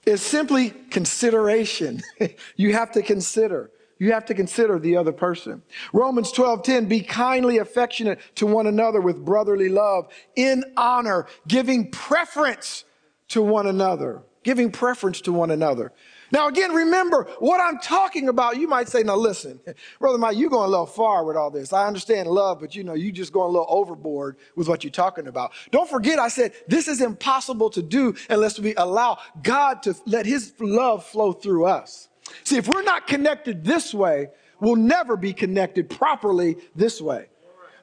is 0.05 0.23
simply 0.23 0.71
consideration. 0.91 2.03
you 2.57 2.73
have 2.73 2.93
to 2.93 3.03
consider. 3.03 3.71
You 3.99 4.13
have 4.13 4.27
to 4.27 4.35
consider 4.35 4.79
the 4.79 4.97
other 4.97 5.13
person. 5.13 5.63
Romans 5.93 6.33
12:10 6.33 6.89
be 6.89 7.01
kindly 7.01 7.59
affectionate 7.59 8.21
to 8.37 8.47
one 8.47 8.67
another 8.67 9.01
with 9.01 9.25
brotherly 9.25 9.69
love 9.69 10.09
in 10.37 10.63
honor, 10.77 11.27
giving 11.49 11.91
preference 11.91 12.85
to 13.29 13.43
one 13.43 13.67
another. 13.67 14.23
Giving 14.45 14.71
preference 14.71 15.21
to 15.23 15.33
one 15.33 15.51
another. 15.51 15.93
Now, 16.33 16.49
again, 16.49 16.73
remember 16.73 17.29
what 17.39 17.61
I'm 17.61 17.79
talking 17.79 18.29
about. 18.29 18.57
You 18.57 18.69
might 18.69 18.89
say, 18.89 19.03
now 19.03 19.17
listen, 19.17 19.61
Brother 20.01 20.19
Mike, 20.19 20.37
you're 20.37 20.51
going 20.51 20.67
a 20.67 20.71
little 20.71 20.87
far 20.87 21.25
with 21.25 21.37
all 21.37 21.51
this. 21.51 21.73
I 21.73 21.87
understand 21.87 22.29
love, 22.29 22.61
but 22.61 22.75
you 22.75 22.85
know, 22.85 22.95
you 22.95 23.13
just 23.13 23.33
going 23.33 23.49
a 23.49 23.53
little 23.53 23.67
overboard 23.69 24.37
with 24.55 24.69
what 24.69 24.85
you're 24.85 24.91
talking 24.91 25.29
about. 25.29 25.53
Don't 25.71 25.89
forget, 25.89 26.19
I 26.19 26.29
said, 26.29 26.53
this 26.69 26.89
is 26.89 27.01
impossible 27.01 27.71
to 27.71 27.83
do 27.83 28.15
unless 28.29 28.59
we 28.59 28.75
allow 28.77 29.19
God 29.43 29.83
to 29.85 29.95
let 30.07 30.27
his 30.27 30.55
love 30.61 31.05
flow 31.05 31.33
through 31.33 31.67
us. 31.67 32.09
See, 32.45 32.57
if 32.57 32.69
we're 32.69 32.83
not 32.83 33.07
connected 33.07 33.65
this 33.65 33.95
way, 33.95 34.29
we'll 34.61 34.77
never 34.77 35.17
be 35.17 35.33
connected 35.33 35.89
properly 35.89 36.57
this 36.75 37.01
way. 37.01 37.27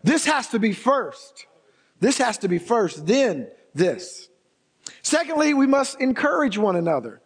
This 0.04 0.26
has 0.26 0.48
to 0.50 0.60
be 0.60 0.74
first. 0.74 1.48
This 2.00 2.18
has 2.18 2.38
to 2.40 2.50
be 2.50 2.60
first, 2.60 3.08
then 3.08 3.48
this. 3.74 4.28
Secondly, 5.02 5.54
we 5.54 5.68
must 5.68 6.02
encourage 6.02 6.58
one 6.58 6.76
another. 6.76 7.22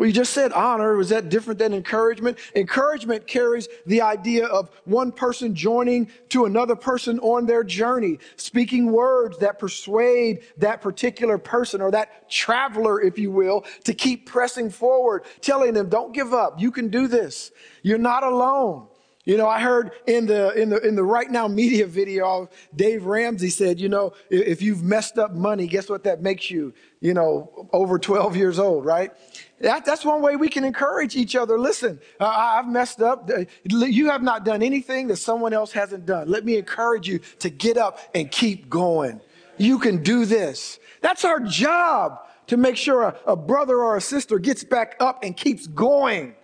Well, 0.00 0.06
you 0.06 0.14
just 0.14 0.32
said 0.32 0.52
honor. 0.52 0.96
Was 0.96 1.10
that 1.10 1.28
different 1.28 1.58
than 1.58 1.74
encouragement? 1.74 2.38
Encouragement 2.56 3.26
carries 3.26 3.68
the 3.84 4.00
idea 4.00 4.46
of 4.46 4.70
one 4.86 5.12
person 5.12 5.54
joining 5.54 6.10
to 6.30 6.46
another 6.46 6.74
person 6.74 7.18
on 7.18 7.44
their 7.44 7.62
journey, 7.62 8.18
speaking 8.36 8.92
words 8.92 9.36
that 9.40 9.58
persuade 9.58 10.40
that 10.56 10.80
particular 10.80 11.36
person 11.36 11.82
or 11.82 11.90
that 11.90 12.30
traveler, 12.30 13.02
if 13.02 13.18
you 13.18 13.30
will, 13.30 13.66
to 13.84 13.92
keep 13.92 14.24
pressing 14.24 14.70
forward, 14.70 15.24
telling 15.42 15.74
them, 15.74 15.90
don't 15.90 16.14
give 16.14 16.32
up. 16.32 16.58
You 16.58 16.70
can 16.70 16.88
do 16.88 17.06
this. 17.06 17.52
You're 17.82 17.98
not 17.98 18.24
alone. 18.24 18.86
You 19.30 19.36
know, 19.36 19.46
I 19.46 19.60
heard 19.60 19.92
in 20.08 20.26
the 20.26 20.50
in 20.60 20.70
the 20.70 20.84
in 20.84 20.96
the 20.96 21.02
RightNow 21.02 21.54
Media 21.54 21.86
video, 21.86 22.50
Dave 22.74 23.04
Ramsey 23.04 23.48
said, 23.48 23.78
you 23.78 23.88
know, 23.88 24.12
if 24.28 24.60
you've 24.60 24.82
messed 24.82 25.20
up 25.20 25.34
money, 25.34 25.68
guess 25.68 25.88
what 25.88 26.02
that 26.02 26.20
makes 26.20 26.50
you? 26.50 26.74
You 27.00 27.14
know, 27.14 27.68
over 27.72 27.96
12 27.96 28.34
years 28.34 28.58
old, 28.58 28.84
right? 28.84 29.12
That, 29.60 29.84
that's 29.84 30.04
one 30.04 30.20
way 30.20 30.34
we 30.34 30.48
can 30.48 30.64
encourage 30.64 31.14
each 31.14 31.36
other. 31.36 31.60
Listen, 31.60 32.00
uh, 32.18 32.26
I've 32.26 32.66
messed 32.66 33.02
up. 33.02 33.30
You 33.62 34.10
have 34.10 34.24
not 34.24 34.44
done 34.44 34.64
anything 34.64 35.06
that 35.06 35.18
someone 35.18 35.52
else 35.52 35.70
hasn't 35.70 36.06
done. 36.06 36.28
Let 36.28 36.44
me 36.44 36.56
encourage 36.56 37.06
you 37.06 37.20
to 37.38 37.50
get 37.50 37.76
up 37.76 38.00
and 38.16 38.32
keep 38.32 38.68
going. 38.68 39.20
You 39.58 39.78
can 39.78 40.02
do 40.02 40.24
this. 40.24 40.80
That's 41.02 41.24
our 41.24 41.38
job 41.38 42.18
to 42.48 42.56
make 42.56 42.76
sure 42.76 43.02
a, 43.02 43.16
a 43.28 43.36
brother 43.36 43.76
or 43.76 43.96
a 43.96 44.00
sister 44.00 44.40
gets 44.40 44.64
back 44.64 44.96
up 44.98 45.22
and 45.22 45.36
keeps 45.36 45.68
going. 45.68 46.34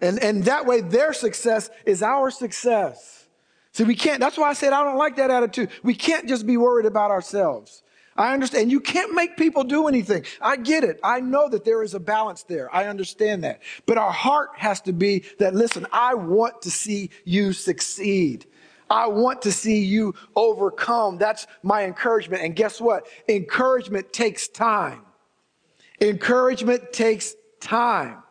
And, 0.00 0.18
and 0.22 0.44
that 0.44 0.66
way 0.66 0.80
their 0.80 1.12
success 1.12 1.70
is 1.84 2.02
our 2.02 2.30
success. 2.30 3.26
See, 3.72 3.84
we 3.84 3.94
can't, 3.94 4.20
that's 4.20 4.38
why 4.38 4.48
I 4.48 4.54
said 4.54 4.72
I 4.72 4.82
don't 4.82 4.96
like 4.96 5.16
that 5.16 5.30
attitude. 5.30 5.70
We 5.82 5.94
can't 5.94 6.28
just 6.28 6.46
be 6.46 6.56
worried 6.56 6.86
about 6.86 7.10
ourselves. 7.10 7.82
I 8.16 8.32
understand. 8.34 8.72
You 8.72 8.80
can't 8.80 9.14
make 9.14 9.36
people 9.36 9.62
do 9.62 9.86
anything. 9.86 10.24
I 10.40 10.56
get 10.56 10.82
it. 10.82 10.98
I 11.04 11.20
know 11.20 11.48
that 11.48 11.64
there 11.64 11.84
is 11.84 11.94
a 11.94 12.00
balance 12.00 12.42
there. 12.42 12.74
I 12.74 12.86
understand 12.86 13.44
that. 13.44 13.62
But 13.86 13.96
our 13.96 14.10
heart 14.10 14.50
has 14.56 14.80
to 14.82 14.92
be 14.92 15.24
that, 15.38 15.54
listen, 15.54 15.86
I 15.92 16.14
want 16.14 16.62
to 16.62 16.70
see 16.70 17.10
you 17.24 17.52
succeed. 17.52 18.46
I 18.90 19.06
want 19.06 19.42
to 19.42 19.52
see 19.52 19.84
you 19.84 20.14
overcome. 20.34 21.18
That's 21.18 21.46
my 21.62 21.84
encouragement. 21.84 22.42
And 22.42 22.56
guess 22.56 22.80
what? 22.80 23.06
Encouragement 23.28 24.12
takes 24.12 24.48
time. 24.48 25.02
Encouragement 26.00 26.92
takes 26.92 27.36
time. 27.60 28.24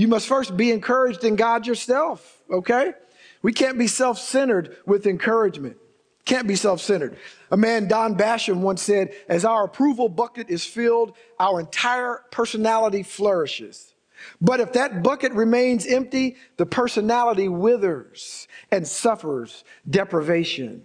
You 0.00 0.08
must 0.08 0.28
first 0.28 0.56
be 0.56 0.72
encouraged 0.72 1.24
in 1.24 1.36
God 1.36 1.66
yourself, 1.66 2.40
okay? 2.50 2.94
We 3.42 3.52
can't 3.52 3.78
be 3.78 3.86
self 3.86 4.18
centered 4.18 4.78
with 4.86 5.06
encouragement. 5.06 5.76
Can't 6.24 6.48
be 6.48 6.56
self 6.56 6.80
centered. 6.80 7.18
A 7.50 7.58
man, 7.58 7.86
Don 7.86 8.16
Basham, 8.16 8.60
once 8.62 8.80
said, 8.80 9.12
As 9.28 9.44
our 9.44 9.62
approval 9.62 10.08
bucket 10.08 10.48
is 10.48 10.64
filled, 10.64 11.18
our 11.38 11.60
entire 11.60 12.24
personality 12.30 13.02
flourishes. 13.02 13.92
But 14.40 14.60
if 14.60 14.72
that 14.72 15.02
bucket 15.02 15.32
remains 15.32 15.84
empty, 15.86 16.36
the 16.56 16.64
personality 16.64 17.48
withers 17.48 18.48
and 18.70 18.88
suffers 18.88 19.64
deprivation. 19.86 20.82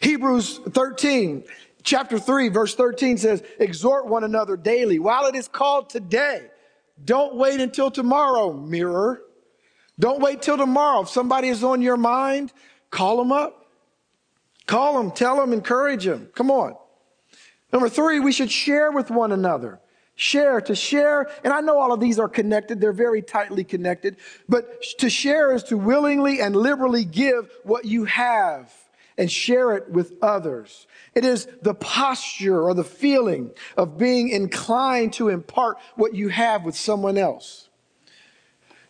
Hebrews 0.00 0.60
13, 0.70 1.44
chapter 1.82 2.18
3, 2.18 2.48
verse 2.48 2.74
13 2.74 3.18
says, 3.18 3.42
Exhort 3.58 4.06
one 4.06 4.24
another 4.24 4.56
daily 4.56 4.98
while 4.98 5.26
it 5.26 5.34
is 5.34 5.46
called 5.46 5.90
today. 5.90 6.48
Don't 7.02 7.34
wait 7.34 7.60
until 7.60 7.90
tomorrow, 7.90 8.52
mirror. 8.52 9.22
Don't 9.98 10.20
wait 10.20 10.42
till 10.42 10.56
tomorrow. 10.56 11.02
If 11.02 11.08
somebody 11.08 11.48
is 11.48 11.64
on 11.64 11.82
your 11.82 11.96
mind, 11.96 12.52
call 12.90 13.16
them 13.16 13.32
up. 13.32 13.66
Call 14.66 14.96
them, 14.96 15.10
tell 15.10 15.36
them, 15.36 15.52
encourage 15.52 16.04
them. 16.04 16.28
Come 16.34 16.50
on. 16.50 16.74
Number 17.72 17.88
three, 17.88 18.20
we 18.20 18.32
should 18.32 18.50
share 18.50 18.90
with 18.92 19.10
one 19.10 19.32
another. 19.32 19.80
Share, 20.16 20.60
to 20.60 20.76
share, 20.76 21.28
and 21.42 21.52
I 21.52 21.60
know 21.60 21.78
all 21.78 21.92
of 21.92 21.98
these 21.98 22.20
are 22.20 22.28
connected, 22.28 22.80
they're 22.80 22.92
very 22.92 23.20
tightly 23.20 23.64
connected, 23.64 24.16
but 24.48 24.80
to 24.98 25.10
share 25.10 25.52
is 25.52 25.64
to 25.64 25.76
willingly 25.76 26.40
and 26.40 26.54
liberally 26.54 27.04
give 27.04 27.50
what 27.64 27.84
you 27.84 28.04
have 28.04 28.72
and 29.16 29.30
share 29.30 29.72
it 29.76 29.90
with 29.90 30.14
others. 30.22 30.86
It 31.14 31.24
is 31.24 31.46
the 31.62 31.74
posture 31.74 32.60
or 32.60 32.74
the 32.74 32.84
feeling 32.84 33.52
of 33.76 33.96
being 33.96 34.28
inclined 34.28 35.12
to 35.14 35.28
impart 35.28 35.78
what 35.96 36.14
you 36.14 36.28
have 36.28 36.64
with 36.64 36.76
someone 36.76 37.16
else. 37.16 37.63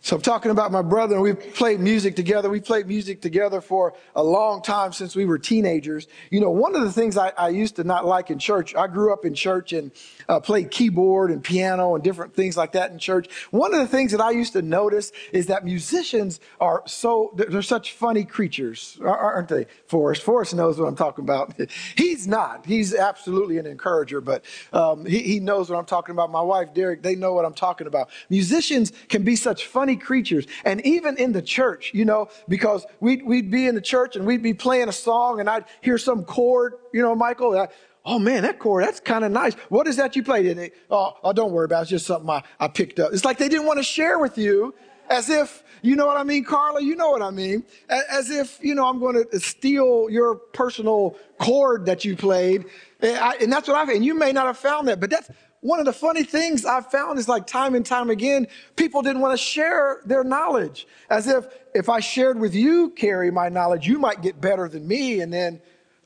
So 0.05 0.17
I'm 0.17 0.21
talking 0.21 0.51
about 0.51 0.71
my 0.71 0.83
brother, 0.83 1.15
and 1.15 1.23
we've 1.23 1.55
played 1.55 1.81
music 1.81 2.15
together. 2.15 2.51
We 2.51 2.61
played 2.61 2.87
music 2.87 3.23
together 3.23 3.63
for 3.63 3.95
a 4.15 4.23
long 4.23 4.61
time 4.61 4.93
since 4.93 5.17
we 5.17 5.25
were 5.25 5.39
teenagers. 5.39 6.09
You 6.29 6.41
know, 6.41 6.51
one 6.51 6.75
of 6.75 6.83
the 6.83 6.93
things 6.93 7.17
I, 7.17 7.33
I 7.39 7.49
used 7.49 7.77
to 7.77 7.85
not 7.85 8.05
like 8.05 8.29
in 8.29 8.39
church, 8.39 8.75
I 8.75 8.87
grew 8.87 9.15
up 9.15 9.25
in 9.25 9.33
church 9.33 9.73
and 9.73 9.91
uh, 10.29 10.41
played 10.41 10.71
keyboard 10.71 11.31
and 11.31 11.43
piano 11.43 11.95
and 11.95 12.05
different 12.05 12.35
things 12.35 12.55
like 12.55 12.73
that 12.73 12.91
in 12.91 12.99
church. 12.99 13.31
One 13.51 13.73
of 13.73 13.81
the 13.81 13.87
things 13.87 14.13
that 14.13 14.21
I 14.21 14.33
used 14.33 14.53
to 14.53 14.61
notice 14.61 15.11
is 15.33 15.47
that 15.47 15.65
musicians 15.65 16.39
are 16.61 16.83
so, 16.85 17.33
they're 17.35 17.63
such 17.63 17.93
funny 17.93 18.25
creatures, 18.25 18.99
aren't 19.03 19.49
they? 19.49 19.65
Forrest, 19.87 20.21
Forrest 20.21 20.55
knows 20.55 20.79
what 20.79 20.87
I'm 20.87 20.97
talking 20.97 21.25
about. 21.25 21.55
He's 21.97 22.27
not. 22.27 22.67
He's 22.67 22.95
absolutely 22.95 23.57
an 23.57 23.65
encourager, 23.65 24.21
but 24.21 24.45
um, 24.75 25.07
he, 25.07 25.21
he 25.21 25.41
knows 25.41 25.71
what 25.71 25.79
I'm 25.79 25.87
talking 25.87 26.13
about. 26.13 26.31
My 26.31 26.43
wife, 26.43 26.75
Derek, 26.75 27.03
they 27.03 27.15
know 27.15 27.33
what 27.33 27.47
I'm 27.47 27.55
talking 27.55 27.87
about. 27.87 28.11
Musicians 28.29 28.93
can 29.09 29.23
be 29.23 29.35
such 29.35 29.65
funny 29.65 29.94
creatures. 29.97 30.47
And 30.65 30.85
even 30.87 31.17
in 31.17 31.33
the 31.33 31.43
church, 31.43 31.93
you 31.95 32.05
know, 32.05 32.29
because 32.49 32.87
we'd, 33.01 33.25
we'd 33.25 33.51
be 33.51 33.67
in 33.67 33.75
the 33.75 33.81
church 33.81 34.17
and 34.17 34.27
we'd 34.27 34.43
be 34.43 34.55
playing 34.55 34.89
a 34.89 34.93
song 34.93 35.41
and 35.41 35.49
I'd 35.49 35.65
hear 35.81 35.99
some 35.99 36.25
chord, 36.25 36.75
you 36.93 37.03
know, 37.03 37.15
Michael. 37.15 37.59
I, 37.59 37.69
oh 38.05 38.19
man, 38.19 38.43
that 38.43 38.59
chord, 38.59 38.85
that's 38.85 39.01
kind 39.01 39.25
of 39.25 39.33
nice. 39.33 39.55
What 39.71 39.87
is 39.87 39.97
that 39.97 40.17
you 40.17 40.23
played? 40.23 40.47
And 40.47 40.59
they, 40.59 40.73
oh, 40.91 41.17
oh, 41.23 41.33
don't 41.33 41.53
worry 41.53 41.65
about 41.65 41.81
it. 41.81 41.83
It's 41.83 41.91
just 41.91 42.07
something 42.07 42.29
I, 42.29 42.43
I 42.61 42.69
picked 42.69 43.01
up. 43.01 43.13
It's 43.13 43.25
like 43.25 43.39
they 43.39 43.49
didn't 43.49 43.67
want 43.67 43.79
to 43.79 43.85
share 43.85 44.19
with 44.19 44.37
you 44.39 44.75
as 45.11 45.29
if, 45.29 45.63
you 45.83 45.97
know 45.97 46.07
what 46.07 46.17
I 46.17 46.23
mean, 46.23 46.45
Carla? 46.45 46.83
You 46.83 46.97
know 46.97 47.11
what 47.11 47.21
I 47.21 47.31
mean. 47.31 47.65
As 47.89 48.31
if, 48.31 48.59
you 48.63 48.75
know, 48.75 48.87
I'm 48.87 49.01
going 49.01 49.23
to 49.31 49.41
steal 49.41 50.09
your 50.09 50.37
personal 50.37 51.17
chord 51.39 51.87
that 51.87 52.07
you 52.07 52.17
played. 52.17 52.65
And, 53.01 53.19
I, 53.19 53.35
and 53.35 53.53
that's 53.53 53.69
what 53.69 53.77
I've, 53.77 53.91
and 53.91 54.03
you 54.03 54.15
may 54.15 54.33
not 54.33 54.47
have 54.47 54.57
found 54.57 54.89
that, 54.89 55.01
but 55.01 55.11
that's, 55.11 55.31
one 55.65 55.79
of 55.79 55.87
the 55.87 55.95
funny 55.95 56.25
things 56.25 56.67
I've 56.67 56.91
found 56.91 57.19
is 57.19 57.27
like 57.27 57.47
time 57.47 57.75
and 57.75 57.87
time 57.87 58.11
again, 58.11 58.49
people 58.77 59.01
didn't 59.01 59.23
want 59.23 59.33
to 59.33 59.43
share 59.43 60.03
their 60.05 60.23
knowledge. 60.23 60.87
As 61.09 61.27
if 61.27 61.47
if 61.75 61.89
I 61.89 62.01
shared 62.01 62.39
with 62.39 62.55
you, 62.55 62.91
Carrie, 62.91 63.31
my 63.31 63.49
knowledge, 63.49 63.87
you 63.87 63.99
might 63.99 64.21
get 64.21 64.43
better 64.43 64.69
than 64.69 64.87
me, 64.87 65.23
and 65.23 65.33
then 65.33 65.63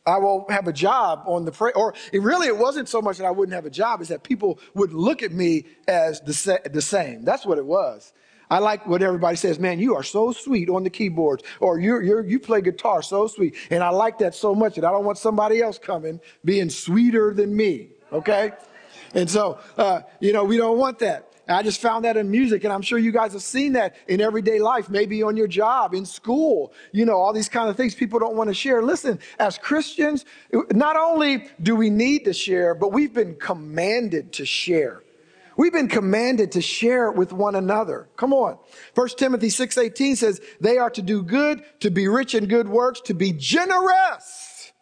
I 0.06 0.18
will 0.18 0.46
have 0.48 0.68
a 0.68 0.72
job 0.72 1.24
on 1.26 1.44
the 1.44 1.50
pra- 1.50 1.72
or 1.74 1.92
it 2.12 2.22
really 2.22 2.46
it 2.46 2.56
wasn't 2.56 2.88
so 2.88 3.02
much 3.02 3.18
that 3.18 3.24
I 3.24 3.32
wouldn't 3.32 3.52
have 3.52 3.66
a 3.66 3.70
job, 3.70 4.00
is 4.00 4.06
that 4.08 4.22
people 4.22 4.60
would 4.74 4.92
look 4.92 5.24
at 5.24 5.32
me 5.32 5.64
as 5.88 6.20
the, 6.20 6.34
sa- 6.34 6.58
the 6.70 6.80
same. 6.80 7.24
That's 7.24 7.44
what 7.44 7.58
it 7.58 7.66
was. 7.66 8.12
I 8.50 8.60
like 8.60 8.86
what 8.86 9.02
everybody 9.02 9.36
says, 9.36 9.58
man, 9.58 9.80
you 9.80 9.96
are 9.96 10.04
so 10.04 10.30
sweet 10.30 10.70
on 10.70 10.84
the 10.84 10.90
keyboards, 10.90 11.42
or 11.58 11.80
you 11.80 12.00
you 12.00 12.22
you 12.22 12.38
play 12.38 12.60
guitar 12.60 13.02
so 13.02 13.26
sweet. 13.26 13.56
And 13.70 13.82
I 13.82 13.88
like 13.88 14.18
that 14.18 14.36
so 14.36 14.54
much 14.54 14.76
that 14.76 14.84
I 14.84 14.92
don't 14.92 15.04
want 15.04 15.18
somebody 15.18 15.60
else 15.60 15.78
coming 15.78 16.20
being 16.44 16.70
sweeter 16.70 17.34
than 17.34 17.56
me. 17.56 17.88
Okay? 18.12 18.52
And 19.14 19.28
so, 19.28 19.58
uh, 19.76 20.00
you 20.20 20.32
know, 20.32 20.44
we 20.44 20.56
don't 20.56 20.78
want 20.78 20.98
that. 21.00 21.28
I 21.48 21.62
just 21.62 21.80
found 21.80 22.04
that 22.04 22.18
in 22.18 22.30
music, 22.30 22.64
and 22.64 22.72
I'm 22.72 22.82
sure 22.82 22.98
you 22.98 23.10
guys 23.10 23.32
have 23.32 23.42
seen 23.42 23.72
that 23.72 23.96
in 24.06 24.20
everyday 24.20 24.58
life, 24.58 24.90
maybe 24.90 25.22
on 25.22 25.36
your 25.36 25.48
job, 25.48 25.94
in 25.94 26.04
school, 26.04 26.74
you 26.92 27.06
know, 27.06 27.16
all 27.16 27.32
these 27.32 27.48
kind 27.48 27.70
of 27.70 27.76
things 27.76 27.94
people 27.94 28.18
don't 28.18 28.36
want 28.36 28.48
to 28.48 28.54
share. 28.54 28.82
Listen, 28.82 29.18
as 29.38 29.56
Christians, 29.56 30.26
not 30.72 30.96
only 30.96 31.48
do 31.62 31.74
we 31.74 31.88
need 31.88 32.26
to 32.26 32.34
share, 32.34 32.74
but 32.74 32.92
we've 32.92 33.14
been 33.14 33.34
commanded 33.36 34.32
to 34.34 34.44
share. 34.44 35.02
We've 35.56 35.72
been 35.72 35.88
commanded 35.88 36.52
to 36.52 36.60
share 36.60 37.10
with 37.10 37.32
one 37.32 37.56
another. 37.56 38.08
Come 38.16 38.32
on. 38.32 38.58
1 38.94 39.08
Timothy 39.16 39.48
6:18 39.48 40.16
says, 40.16 40.40
"They 40.60 40.78
are 40.78 40.90
to 40.90 41.02
do 41.02 41.22
good, 41.22 41.64
to 41.80 41.90
be 41.90 42.06
rich 42.06 42.34
in 42.34 42.46
good 42.46 42.68
works, 42.68 43.00
to 43.06 43.14
be 43.14 43.32
generous." 43.32 44.72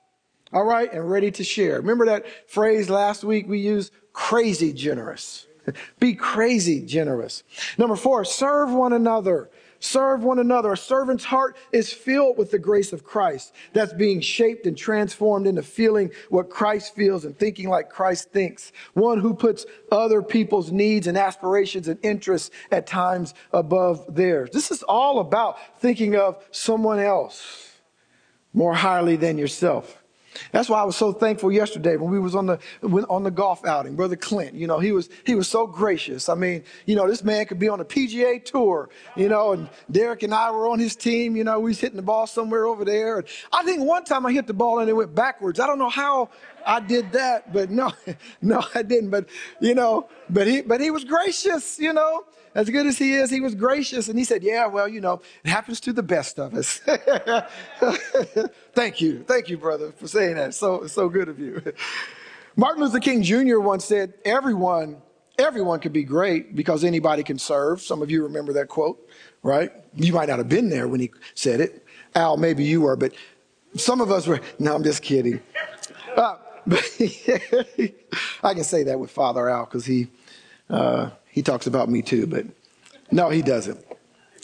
All 0.52 0.64
right, 0.64 0.92
and 0.92 1.10
ready 1.10 1.30
to 1.32 1.44
share. 1.44 1.80
Remember 1.80 2.06
that 2.06 2.26
phrase 2.48 2.90
last 2.90 3.24
week 3.24 3.48
we 3.48 3.58
used 3.58 3.90
crazy 4.16 4.72
generous. 4.72 5.46
Be 6.00 6.14
crazy 6.14 6.80
generous. 6.80 7.44
Number 7.76 7.96
four, 7.96 8.24
serve 8.24 8.72
one 8.72 8.94
another. 8.94 9.50
Serve 9.78 10.24
one 10.24 10.38
another. 10.38 10.72
A 10.72 10.76
servant's 10.76 11.22
heart 11.22 11.54
is 11.70 11.92
filled 11.92 12.38
with 12.38 12.50
the 12.50 12.58
grace 12.58 12.94
of 12.94 13.04
Christ 13.04 13.52
that's 13.74 13.92
being 13.92 14.22
shaped 14.22 14.66
and 14.66 14.74
transformed 14.76 15.46
into 15.46 15.62
feeling 15.62 16.10
what 16.30 16.48
Christ 16.48 16.94
feels 16.94 17.26
and 17.26 17.38
thinking 17.38 17.68
like 17.68 17.90
Christ 17.90 18.32
thinks. 18.32 18.72
One 18.94 19.20
who 19.20 19.34
puts 19.34 19.66
other 19.92 20.22
people's 20.22 20.72
needs 20.72 21.06
and 21.06 21.18
aspirations 21.18 21.86
and 21.86 22.00
interests 22.02 22.50
at 22.72 22.86
times 22.86 23.34
above 23.52 24.14
theirs. 24.14 24.48
This 24.50 24.70
is 24.70 24.82
all 24.82 25.20
about 25.20 25.58
thinking 25.80 26.16
of 26.16 26.42
someone 26.52 27.00
else 27.00 27.70
more 28.54 28.74
highly 28.74 29.16
than 29.16 29.36
yourself. 29.36 30.02
That's 30.52 30.68
why 30.68 30.80
I 30.80 30.84
was 30.84 30.96
so 30.96 31.12
thankful 31.12 31.52
yesterday 31.52 31.96
when 31.96 32.10
we 32.10 32.18
was 32.18 32.34
on 32.34 32.46
the 32.46 32.58
on 33.08 33.22
the 33.22 33.30
golf 33.30 33.64
outing. 33.64 33.96
Brother 33.96 34.16
Clint, 34.16 34.54
you 34.54 34.66
know, 34.66 34.78
he 34.78 34.92
was 34.92 35.08
he 35.24 35.34
was 35.34 35.48
so 35.48 35.66
gracious. 35.66 36.28
I 36.28 36.34
mean, 36.34 36.64
you 36.86 36.96
know, 36.96 37.06
this 37.08 37.24
man 37.24 37.46
could 37.46 37.58
be 37.58 37.68
on 37.68 37.80
a 37.80 37.84
PGA 37.84 38.44
tour, 38.44 38.88
you 39.16 39.28
know, 39.28 39.52
and 39.52 39.68
Derek 39.90 40.22
and 40.22 40.34
I 40.34 40.50
were 40.50 40.68
on 40.68 40.78
his 40.78 40.96
team. 40.96 41.36
You 41.36 41.44
know, 41.44 41.60
we 41.60 41.70
was 41.70 41.80
hitting 41.80 41.96
the 41.96 42.02
ball 42.02 42.26
somewhere 42.26 42.66
over 42.66 42.84
there. 42.84 43.18
And 43.18 43.28
I 43.52 43.62
think 43.64 43.82
one 43.82 44.04
time 44.04 44.26
I 44.26 44.32
hit 44.32 44.46
the 44.46 44.54
ball 44.54 44.78
and 44.80 44.88
it 44.88 44.94
went 44.94 45.14
backwards. 45.14 45.60
I 45.60 45.66
don't 45.66 45.78
know 45.78 45.90
how 45.90 46.30
I 46.64 46.80
did 46.80 47.12
that, 47.12 47.52
but 47.52 47.70
no, 47.70 47.92
no, 48.42 48.62
I 48.74 48.82
didn't. 48.82 49.10
But 49.10 49.28
you 49.60 49.74
know, 49.74 50.08
but 50.30 50.46
he 50.46 50.62
but 50.62 50.80
he 50.80 50.90
was 50.90 51.04
gracious, 51.04 51.78
you 51.78 51.92
know 51.92 52.24
as 52.56 52.70
good 52.70 52.86
as 52.86 52.96
he 52.96 53.12
is, 53.12 53.30
he 53.30 53.40
was 53.40 53.54
gracious. 53.54 54.08
And 54.08 54.18
he 54.18 54.24
said, 54.24 54.42
Yeah, 54.42 54.66
well, 54.66 54.88
you 54.88 55.02
know, 55.02 55.20
it 55.44 55.50
happens 55.50 55.78
to 55.80 55.92
the 55.92 56.02
best 56.02 56.40
of 56.40 56.54
us. 56.54 56.78
Thank 58.74 59.02
you. 59.02 59.22
Thank 59.24 59.50
you, 59.50 59.58
brother, 59.58 59.92
for 59.92 60.08
saying 60.08 60.36
that. 60.36 60.54
So, 60.54 60.86
so 60.86 61.10
good 61.10 61.28
of 61.28 61.38
you. 61.38 61.62
Martin 62.56 62.82
Luther 62.82 62.98
King 62.98 63.22
Jr. 63.22 63.60
once 63.60 63.84
said, 63.84 64.14
Everyone, 64.24 65.02
everyone 65.38 65.80
can 65.80 65.92
be 65.92 66.02
great 66.02 66.56
because 66.56 66.82
anybody 66.82 67.22
can 67.22 67.38
serve. 67.38 67.82
Some 67.82 68.00
of 68.00 68.10
you 68.10 68.22
remember 68.22 68.54
that 68.54 68.68
quote, 68.68 69.06
right? 69.42 69.70
You 69.94 70.14
might 70.14 70.30
not 70.30 70.38
have 70.38 70.48
been 70.48 70.70
there 70.70 70.88
when 70.88 71.00
he 71.00 71.12
said 71.34 71.60
it. 71.60 71.84
Al, 72.14 72.38
maybe 72.38 72.64
you 72.64 72.80
were, 72.80 72.96
but 72.96 73.12
some 73.76 74.00
of 74.00 74.10
us 74.10 74.26
were, 74.26 74.40
no, 74.58 74.74
I'm 74.74 74.82
just 74.82 75.02
kidding. 75.02 75.42
Uh, 76.16 76.36
I 78.42 78.54
can 78.54 78.64
say 78.64 78.82
that 78.84 78.98
with 78.98 79.10
Father 79.10 79.50
Al 79.50 79.66
because 79.66 79.84
he, 79.84 80.08
uh, 80.70 81.10
he 81.28 81.42
talks 81.42 81.66
about 81.66 81.88
me 81.88 82.02
too, 82.02 82.26
but 82.26 82.46
no, 83.10 83.28
he 83.30 83.42
doesn't. 83.42 83.84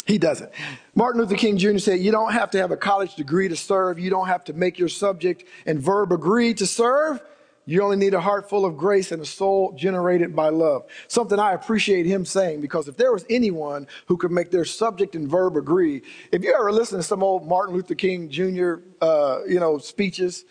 He 0.06 0.18
doesn't. 0.18 0.50
Martin 0.94 1.20
Luther 1.20 1.36
King 1.36 1.58
Jr. 1.58 1.78
said, 1.78 2.00
You 2.00 2.10
don't 2.10 2.32
have 2.32 2.50
to 2.52 2.58
have 2.58 2.70
a 2.70 2.76
college 2.76 3.14
degree 3.14 3.48
to 3.48 3.56
serve. 3.56 3.98
You 3.98 4.10
don't 4.10 4.26
have 4.26 4.44
to 4.44 4.52
make 4.52 4.78
your 4.78 4.88
subject 4.88 5.44
and 5.64 5.80
verb 5.80 6.12
agree 6.12 6.54
to 6.54 6.66
serve. 6.66 7.20
You 7.64 7.82
only 7.82 7.96
need 7.96 8.12
a 8.12 8.20
heart 8.20 8.48
full 8.48 8.64
of 8.64 8.76
grace 8.76 9.12
and 9.12 9.22
a 9.22 9.24
soul 9.24 9.72
generated 9.78 10.34
by 10.34 10.48
love. 10.48 10.84
Something 11.06 11.38
I 11.38 11.52
appreciate 11.52 12.06
him 12.06 12.24
saying 12.24 12.60
because 12.60 12.88
if 12.88 12.96
there 12.96 13.12
was 13.12 13.24
anyone 13.30 13.86
who 14.06 14.16
could 14.16 14.32
make 14.32 14.50
their 14.50 14.64
subject 14.64 15.14
and 15.14 15.28
verb 15.28 15.56
agree, 15.56 16.02
if 16.32 16.42
you 16.42 16.52
ever 16.52 16.72
listen 16.72 16.98
to 16.98 17.04
some 17.04 17.22
old 17.22 17.46
Martin 17.46 17.76
Luther 17.76 17.94
King 17.94 18.28
Jr. 18.28 18.74
Uh, 19.00 19.40
you 19.46 19.60
know 19.60 19.78
speeches, 19.78 20.44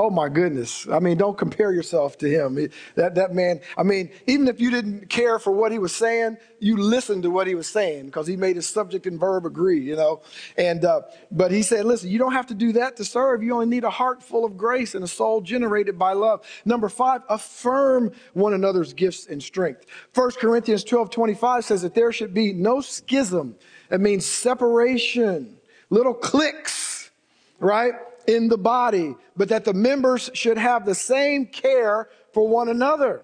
Oh 0.00 0.10
my 0.10 0.28
goodness. 0.28 0.86
I 0.88 1.00
mean, 1.00 1.18
don't 1.18 1.36
compare 1.36 1.72
yourself 1.72 2.16
to 2.18 2.28
him. 2.30 2.54
That, 2.94 3.16
that 3.16 3.34
man, 3.34 3.60
I 3.76 3.82
mean, 3.82 4.12
even 4.28 4.46
if 4.46 4.60
you 4.60 4.70
didn't 4.70 5.08
care 5.08 5.40
for 5.40 5.50
what 5.50 5.72
he 5.72 5.80
was 5.80 5.92
saying, 5.92 6.36
you 6.60 6.76
listened 6.76 7.24
to 7.24 7.30
what 7.30 7.48
he 7.48 7.56
was 7.56 7.68
saying 7.68 8.06
because 8.06 8.28
he 8.28 8.36
made 8.36 8.54
his 8.54 8.68
subject 8.68 9.08
and 9.08 9.18
verb 9.18 9.44
agree, 9.44 9.80
you 9.80 9.96
know. 9.96 10.22
And, 10.56 10.84
uh, 10.84 11.00
but 11.32 11.50
he 11.50 11.62
said, 11.62 11.84
listen, 11.84 12.10
you 12.10 12.18
don't 12.20 12.32
have 12.32 12.46
to 12.46 12.54
do 12.54 12.70
that 12.74 12.94
to 12.98 13.04
serve. 13.04 13.42
You 13.42 13.54
only 13.54 13.66
need 13.66 13.82
a 13.82 13.90
heart 13.90 14.22
full 14.22 14.44
of 14.44 14.56
grace 14.56 14.94
and 14.94 15.02
a 15.02 15.08
soul 15.08 15.40
generated 15.40 15.98
by 15.98 16.12
love. 16.12 16.46
Number 16.64 16.88
five, 16.88 17.22
affirm 17.28 18.12
one 18.34 18.54
another's 18.54 18.92
gifts 18.92 19.26
and 19.26 19.42
strength. 19.42 19.84
1 20.14 20.30
Corinthians 20.38 20.84
12 20.84 21.10
25 21.10 21.64
says 21.64 21.82
that 21.82 21.96
there 21.96 22.12
should 22.12 22.32
be 22.32 22.52
no 22.52 22.80
schism. 22.80 23.56
It 23.90 24.00
means 24.00 24.24
separation, 24.24 25.56
little 25.90 26.14
cliques 26.14 26.98
right? 27.60 27.94
In 28.26 28.48
the 28.48 28.58
body, 28.58 29.14
but 29.36 29.48
that 29.48 29.64
the 29.64 29.74
members 29.74 30.30
should 30.34 30.58
have 30.58 30.84
the 30.84 30.94
same 30.94 31.46
care 31.46 32.08
for 32.32 32.46
one 32.46 32.68
another. 32.68 33.22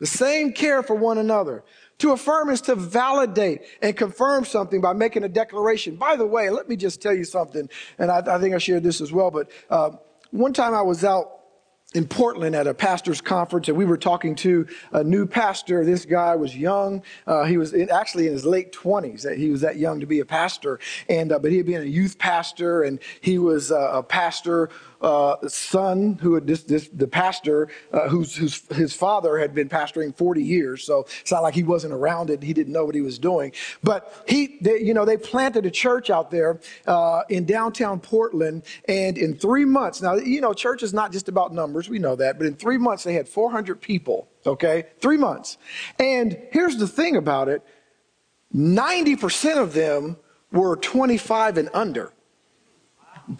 The 0.00 0.06
same 0.06 0.52
care 0.52 0.82
for 0.82 0.94
one 0.96 1.18
another. 1.18 1.64
To 1.98 2.12
affirm 2.12 2.50
is 2.50 2.60
to 2.62 2.74
validate 2.74 3.62
and 3.80 3.96
confirm 3.96 4.44
something 4.44 4.80
by 4.80 4.92
making 4.92 5.22
a 5.22 5.28
declaration. 5.28 5.96
By 5.96 6.16
the 6.16 6.26
way, 6.26 6.50
let 6.50 6.68
me 6.68 6.76
just 6.76 7.00
tell 7.00 7.14
you 7.14 7.24
something, 7.24 7.68
and 7.98 8.10
I, 8.10 8.18
I 8.18 8.38
think 8.40 8.54
I 8.54 8.58
shared 8.58 8.82
this 8.82 9.00
as 9.00 9.12
well, 9.12 9.30
but 9.30 9.50
uh, 9.70 9.90
one 10.30 10.52
time 10.52 10.74
I 10.74 10.82
was 10.82 11.04
out 11.04 11.33
in 11.94 12.06
Portland 12.06 12.56
at 12.56 12.66
a 12.66 12.74
pastor's 12.74 13.20
conference, 13.20 13.68
and 13.68 13.76
we 13.76 13.84
were 13.84 13.96
talking 13.96 14.34
to 14.34 14.66
a 14.92 15.04
new 15.04 15.26
pastor. 15.26 15.84
This 15.84 16.04
guy 16.04 16.34
was 16.34 16.56
young. 16.56 17.02
Uh, 17.26 17.44
he 17.44 17.56
was 17.56 17.72
in, 17.72 17.88
actually 17.88 18.26
in 18.26 18.32
his 18.32 18.44
late 18.44 18.72
20s. 18.72 19.36
He 19.36 19.48
was 19.50 19.60
that 19.60 19.76
young 19.76 20.00
to 20.00 20.06
be 20.06 20.18
a 20.18 20.24
pastor, 20.24 20.80
and 21.08 21.30
uh, 21.30 21.38
but 21.38 21.52
he 21.52 21.56
had 21.56 21.66
been 21.66 21.82
a 21.82 21.86
youth 21.86 22.18
pastor, 22.18 22.82
and 22.82 22.98
he 23.20 23.38
was 23.38 23.70
uh, 23.70 23.92
a 23.94 24.02
pastor 24.02 24.70
uh, 25.04 25.36
son 25.48 26.18
who 26.22 26.34
had 26.34 26.46
this, 26.46 26.62
this 26.62 26.88
the 26.88 27.06
pastor 27.06 27.68
uh, 27.92 28.08
whose 28.08 28.36
his 28.36 28.94
father 28.94 29.38
had 29.38 29.54
been 29.54 29.68
pastoring 29.68 30.16
40 30.16 30.42
years. 30.42 30.82
So 30.82 31.06
it's 31.20 31.30
not 31.30 31.42
like 31.42 31.54
he 31.54 31.62
wasn't 31.62 31.92
around 31.92 32.30
it. 32.30 32.42
He 32.42 32.54
didn't 32.54 32.72
know 32.72 32.86
what 32.86 32.94
he 32.94 33.02
was 33.02 33.18
doing. 33.18 33.52
But 33.82 34.24
he, 34.26 34.56
they, 34.62 34.80
you 34.80 34.94
know, 34.94 35.04
they 35.04 35.18
planted 35.18 35.66
a 35.66 35.70
church 35.70 36.08
out 36.08 36.30
there 36.30 36.58
uh, 36.86 37.22
in 37.28 37.44
downtown 37.44 38.00
Portland, 38.00 38.62
and 38.88 39.18
in 39.18 39.36
three 39.36 39.66
months, 39.66 40.00
now 40.00 40.14
you 40.14 40.40
know, 40.40 40.54
church 40.54 40.82
is 40.82 40.94
not 40.94 41.12
just 41.12 41.28
about 41.28 41.52
numbers. 41.52 41.90
We 41.90 41.98
know 41.98 42.16
that, 42.16 42.38
but 42.38 42.46
in 42.46 42.54
three 42.54 42.78
months 42.78 43.04
they 43.04 43.12
had 43.12 43.28
400 43.28 43.80
people. 43.82 44.28
Okay, 44.46 44.86
three 45.00 45.18
months. 45.18 45.58
And 45.98 46.38
here's 46.50 46.78
the 46.78 46.88
thing 46.88 47.16
about 47.16 47.48
it: 47.50 47.62
90% 48.54 49.58
of 49.58 49.74
them 49.74 50.16
were 50.50 50.76
25 50.76 51.58
and 51.58 51.68
under. 51.74 52.12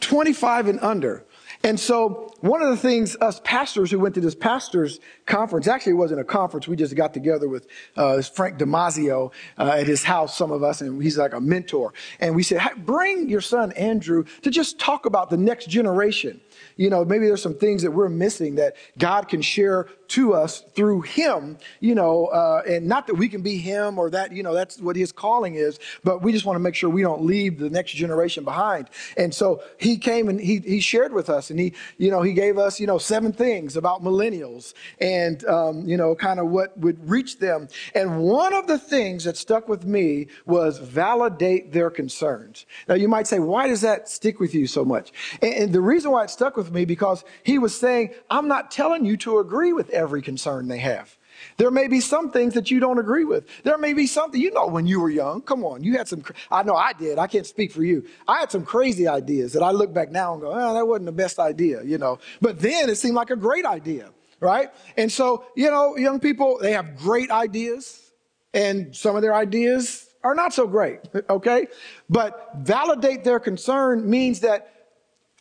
25 0.00 0.68
and 0.68 0.80
under. 0.80 1.24
And 1.64 1.80
so, 1.80 2.30
one 2.40 2.60
of 2.60 2.68
the 2.68 2.76
things 2.76 3.16
us 3.22 3.40
pastors 3.42 3.90
who 3.90 3.98
went 3.98 4.14
to 4.16 4.20
this 4.20 4.34
pastors 4.34 5.00
conference, 5.24 5.66
actually 5.66 5.92
it 5.92 5.96
wasn't 5.96 6.20
a 6.20 6.24
conference, 6.24 6.68
we 6.68 6.76
just 6.76 6.94
got 6.94 7.14
together 7.14 7.48
with 7.48 7.66
uh, 7.96 8.20
Frank 8.20 8.58
Damazio 8.58 9.32
uh, 9.56 9.76
at 9.78 9.86
his 9.86 10.04
house, 10.04 10.36
some 10.36 10.52
of 10.52 10.62
us, 10.62 10.82
and 10.82 11.02
he's 11.02 11.16
like 11.16 11.32
a 11.32 11.40
mentor. 11.40 11.94
And 12.20 12.36
we 12.36 12.42
said, 12.42 12.60
bring 12.84 13.30
your 13.30 13.40
son 13.40 13.72
Andrew 13.72 14.24
to 14.42 14.50
just 14.50 14.78
talk 14.78 15.06
about 15.06 15.30
the 15.30 15.38
next 15.38 15.70
generation 15.70 16.42
you 16.76 16.90
know, 16.90 17.04
maybe 17.04 17.26
there's 17.26 17.42
some 17.42 17.54
things 17.54 17.82
that 17.82 17.90
we're 17.90 18.08
missing 18.08 18.56
that 18.56 18.76
God 18.98 19.28
can 19.28 19.42
share 19.42 19.86
to 20.08 20.34
us 20.34 20.60
through 20.74 21.02
Him, 21.02 21.58
you 21.80 21.94
know, 21.94 22.26
uh, 22.26 22.62
and 22.68 22.86
not 22.86 23.06
that 23.06 23.14
we 23.14 23.28
can 23.28 23.42
be 23.42 23.58
Him 23.58 23.98
or 23.98 24.10
that, 24.10 24.32
you 24.32 24.42
know, 24.42 24.54
that's 24.54 24.80
what 24.80 24.96
His 24.96 25.12
calling 25.12 25.54
is, 25.54 25.78
but 26.02 26.22
we 26.22 26.32
just 26.32 26.44
want 26.44 26.56
to 26.56 26.60
make 26.60 26.74
sure 26.74 26.90
we 26.90 27.02
don't 27.02 27.22
leave 27.24 27.58
the 27.58 27.70
next 27.70 27.92
generation 27.92 28.44
behind. 28.44 28.88
And 29.16 29.34
so 29.34 29.62
He 29.78 29.96
came 29.96 30.28
and 30.28 30.40
He, 30.40 30.58
he 30.58 30.80
shared 30.80 31.12
with 31.12 31.30
us 31.30 31.50
and 31.50 31.58
He, 31.58 31.74
you 31.98 32.10
know, 32.10 32.22
He 32.22 32.32
gave 32.32 32.58
us, 32.58 32.80
you 32.80 32.86
know, 32.86 32.98
seven 32.98 33.32
things 33.32 33.76
about 33.76 34.02
millennials 34.02 34.74
and, 35.00 35.44
um, 35.46 35.86
you 35.86 35.96
know, 35.96 36.14
kind 36.14 36.40
of 36.40 36.48
what 36.48 36.76
would 36.78 37.08
reach 37.08 37.38
them. 37.38 37.68
And 37.94 38.20
one 38.20 38.52
of 38.52 38.66
the 38.66 38.78
things 38.78 39.24
that 39.24 39.36
stuck 39.36 39.68
with 39.68 39.84
me 39.84 40.28
was 40.46 40.78
validate 40.78 41.72
their 41.72 41.90
concerns. 41.90 42.66
Now, 42.88 42.94
you 42.94 43.08
might 43.08 43.26
say, 43.26 43.38
why 43.38 43.68
does 43.68 43.80
that 43.80 44.08
stick 44.08 44.40
with 44.40 44.54
you 44.54 44.66
so 44.66 44.84
much? 44.84 45.12
And, 45.42 45.54
and 45.54 45.72
the 45.72 45.80
reason 45.80 46.10
why 46.10 46.24
it 46.24 46.30
stuck 46.30 46.56
with 46.56 46.72
me 46.72 46.84
because 46.84 47.24
he 47.42 47.58
was 47.58 47.76
saying, 47.78 48.14
I'm 48.30 48.48
not 48.48 48.70
telling 48.70 49.04
you 49.04 49.16
to 49.18 49.38
agree 49.38 49.72
with 49.72 49.90
every 50.04 50.22
concern 50.22 50.68
they 50.68 50.78
have. 50.78 51.16
There 51.56 51.70
may 51.70 51.88
be 51.88 52.00
some 52.00 52.30
things 52.30 52.54
that 52.54 52.70
you 52.70 52.78
don't 52.78 52.98
agree 52.98 53.24
with. 53.24 53.46
There 53.64 53.78
may 53.78 53.92
be 53.92 54.06
something, 54.06 54.40
you 54.40 54.52
know, 54.52 54.66
when 54.66 54.86
you 54.86 55.00
were 55.00 55.10
young, 55.10 55.40
come 55.40 55.64
on, 55.64 55.82
you 55.82 55.96
had 55.96 56.06
some, 56.06 56.22
I 56.50 56.62
know 56.62 56.74
I 56.74 56.92
did. 56.92 57.18
I 57.18 57.26
can't 57.26 57.46
speak 57.46 57.72
for 57.72 57.82
you. 57.82 58.04
I 58.28 58.38
had 58.40 58.50
some 58.50 58.64
crazy 58.64 59.08
ideas 59.08 59.52
that 59.54 59.62
I 59.62 59.70
look 59.70 59.92
back 59.92 60.12
now 60.12 60.34
and 60.34 60.42
go, 60.42 60.52
oh, 60.52 60.74
that 60.74 60.86
wasn't 60.86 61.06
the 61.06 61.12
best 61.12 61.38
idea, 61.38 61.82
you 61.82 61.98
know. 61.98 62.18
But 62.40 62.60
then 62.60 62.88
it 62.88 62.96
seemed 62.96 63.16
like 63.16 63.30
a 63.30 63.36
great 63.36 63.64
idea, 63.64 64.10
right? 64.40 64.70
And 64.96 65.10
so, 65.10 65.46
you 65.56 65.70
know, 65.70 65.96
young 65.96 66.20
people, 66.20 66.58
they 66.60 66.72
have 66.72 66.96
great 66.96 67.30
ideas, 67.30 68.12
and 68.52 68.94
some 68.94 69.16
of 69.16 69.22
their 69.22 69.34
ideas 69.34 70.08
are 70.22 70.34
not 70.34 70.54
so 70.54 70.66
great, 70.66 71.00
okay? 71.30 71.66
But 72.08 72.52
validate 72.58 73.24
their 73.24 73.40
concern 73.40 74.08
means 74.08 74.40
that 74.40 74.73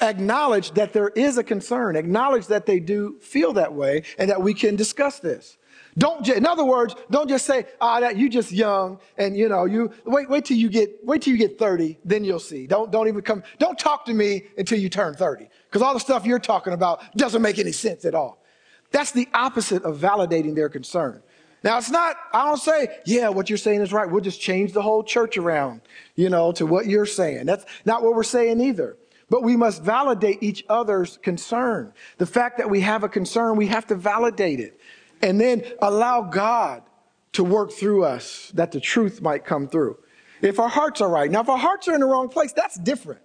acknowledge 0.02 0.72
that 0.72 0.94
there 0.94 1.10
is 1.10 1.38
a 1.38 1.44
concern, 1.44 1.96
acknowledge 1.96 2.48
that 2.48 2.66
they 2.66 2.80
do 2.80 3.20
feel 3.20 3.54
that 3.54 3.74
way, 3.74 4.04
and 4.18 4.30
that 4.30 4.42
we 4.42 4.54
can 4.54 4.76
discuss 4.76 5.20
this. 5.20 5.58
Don't, 5.98 6.28
in 6.28 6.46
other 6.46 6.66
words, 6.66 6.96
don't 7.12 7.30
just 7.30 7.46
say, 7.46 7.66
ah, 7.80 8.00
that 8.00 8.18
you 8.18 8.28
just 8.28 8.52
young 8.52 9.00
and 9.18 9.38
you 9.38 9.48
know, 9.48 9.66
you 9.66 9.92
wait, 10.06 10.28
wait 10.28 10.46
till 10.46 10.58
you 10.58 10.70
get, 10.70 10.98
wait 11.04 11.22
till 11.22 11.34
you 11.34 11.38
get 11.38 11.60
30, 11.60 12.00
then 12.04 12.24
you'll 12.24 12.40
see. 12.40 12.66
Don't, 12.66 12.92
don't 12.92 13.08
even 13.08 13.22
come, 13.22 13.44
don't 13.60 13.78
talk 13.78 14.06
to 14.06 14.14
me 14.14 14.44
until 14.58 14.80
you 14.80 14.90
turn 14.90 15.14
30. 15.14 15.48
Because 15.66 15.82
all 15.82 15.94
the 15.94 16.00
stuff 16.00 16.26
you're 16.26 16.40
talking 16.40 16.74
about 16.74 17.04
doesn't 17.16 17.42
make 17.42 17.60
any 17.60 17.72
sense 17.72 18.06
at 18.06 18.16
all. 18.16 18.44
That's 18.92 19.12
the 19.12 19.28
opposite 19.34 19.84
of 19.84 19.98
validating 19.98 20.56
their 20.56 20.70
concern. 20.70 21.22
Now 21.64 21.78
it's 21.78 21.92
not, 21.92 22.18
I 22.34 22.46
don't 22.46 22.58
say, 22.58 22.88
yeah, 23.06 23.30
what 23.30 23.50
you're 23.50 23.58
saying 23.58 23.82
is 23.82 23.94
right. 23.94 24.10
We'll 24.10 24.22
just 24.22 24.42
change 24.42 24.74
the 24.74 24.82
whole 24.82 25.04
church 25.04 25.38
around, 25.38 25.82
you 26.16 26.30
know, 26.30 26.52
to 26.54 26.66
what 26.66 26.88
you're 26.88 27.06
saying. 27.06 27.46
That's 27.46 27.66
not 27.86 28.04
what 28.04 28.16
we're 28.16 28.24
saying 28.24 28.60
either. 28.62 28.98
But 29.34 29.42
we 29.42 29.58
must 29.58 29.82
validate 29.82 30.44
each 30.44 30.64
other's 30.70 31.18
concern. 31.18 31.92
The 32.20 32.26
fact 32.28 32.60
that 32.60 32.70
we 32.70 32.82
have 32.82 33.04
a 33.04 33.10
concern, 33.10 33.56
we 33.56 33.66
have 33.66 33.88
to 33.88 33.96
validate 33.96 34.60
it. 34.60 34.80
And 35.24 35.42
then 35.42 35.64
allow 35.82 36.22
God 36.22 36.84
to 37.32 37.44
work 37.44 37.72
through 37.72 38.04
us 38.04 38.52
that 38.54 38.72
the 38.72 38.80
truth 38.80 39.24
might 39.24 39.44
come 39.44 39.68
through. 39.68 39.98
If 40.44 40.60
our 40.60 40.70
hearts 40.70 41.02
are 41.02 41.10
right. 41.10 41.32
Now, 41.32 41.42
if 41.42 41.50
our 41.50 41.58
hearts 41.58 41.88
are 41.88 41.96
in 41.96 42.02
the 42.02 42.06
wrong 42.06 42.30
place, 42.30 42.54
that's 42.54 42.76
different. 42.76 43.22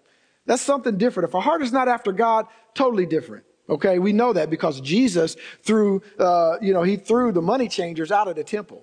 That's 0.47 0.63
something 0.63 0.97
different. 0.97 1.29
If 1.29 1.35
our 1.35 1.43
heart 1.43 1.61
is 1.61 1.75
not 1.75 1.89
after 1.89 2.11
God, 2.11 2.47
totally 2.73 3.05
different. 3.05 3.45
Okay, 3.69 3.99
we 3.99 4.15
know 4.15 4.33
that 4.33 4.49
because 4.49 4.81
Jesus 4.81 5.37
threw, 5.63 6.01
uh, 6.19 6.57
you 6.63 6.73
know, 6.73 6.85
he 6.85 6.97
threw 6.97 7.33
the 7.33 7.43
money 7.43 7.69
changers 7.69 8.11
out 8.11 8.29
of 8.29 8.37
the 8.37 8.45
temple. 8.45 8.83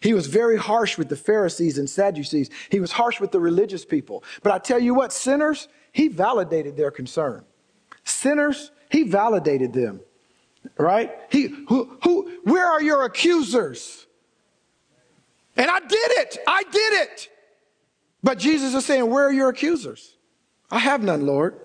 He 0.00 0.14
was 0.14 0.28
very 0.28 0.56
harsh 0.56 0.96
with 0.96 1.08
the 1.08 1.16
Pharisees 1.16 1.78
and 1.78 1.90
Sadducees. 1.90 2.48
He 2.70 2.78
was 2.78 2.92
harsh 2.92 3.20
with 3.20 3.32
the 3.32 3.40
religious 3.40 3.84
people. 3.84 4.22
But 4.44 4.52
I 4.52 4.58
tell 4.58 4.78
you 4.78 4.94
what, 4.94 5.12
sinners, 5.12 5.66
he 5.92 6.08
validated 6.08 6.76
their 6.76 6.90
concern. 6.90 7.44
Sinners, 8.04 8.70
he 8.90 9.04
validated 9.04 9.72
them. 9.72 10.00
Right? 10.76 11.12
He 11.30 11.48
who 11.68 11.98
who 12.04 12.38
where 12.44 12.66
are 12.66 12.82
your 12.82 13.04
accusers? 13.04 14.06
And 15.56 15.70
I 15.70 15.80
did 15.80 15.90
it. 15.92 16.38
I 16.46 16.62
did 16.64 16.92
it. 17.02 17.28
But 18.22 18.38
Jesus 18.38 18.74
is 18.74 18.84
saying, 18.84 19.08
Where 19.08 19.26
are 19.26 19.32
your 19.32 19.48
accusers? 19.48 20.16
I 20.70 20.78
have 20.78 21.02
none, 21.02 21.26
Lord. 21.26 21.58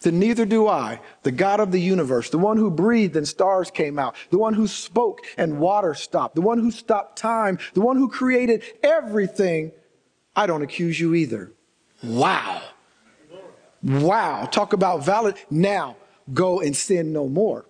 Then 0.00 0.18
neither 0.18 0.44
do 0.44 0.68
I. 0.68 1.00
The 1.22 1.32
God 1.32 1.58
of 1.58 1.72
the 1.72 1.80
universe, 1.80 2.30
the 2.30 2.38
one 2.38 2.58
who 2.58 2.70
breathed 2.70 3.16
and 3.16 3.26
stars 3.26 3.70
came 3.70 3.98
out, 3.98 4.14
the 4.30 4.38
one 4.38 4.54
who 4.54 4.66
spoke 4.66 5.22
and 5.38 5.58
water 5.58 5.94
stopped, 5.94 6.34
the 6.34 6.42
one 6.42 6.58
who 6.58 6.70
stopped 6.70 7.18
time, 7.18 7.58
the 7.74 7.80
one 7.80 7.96
who 7.96 8.08
created 8.08 8.62
everything, 8.82 9.72
I 10.34 10.46
don't 10.46 10.62
accuse 10.62 11.00
you 11.00 11.14
either. 11.14 11.52
Wow. 12.02 12.62
Wow. 13.82 14.46
Talk 14.46 14.72
about 14.72 15.04
valid. 15.04 15.36
Now, 15.50 15.96
go 16.32 16.60
and 16.60 16.76
sin 16.76 17.12
no 17.12 17.28
more. 17.28 17.66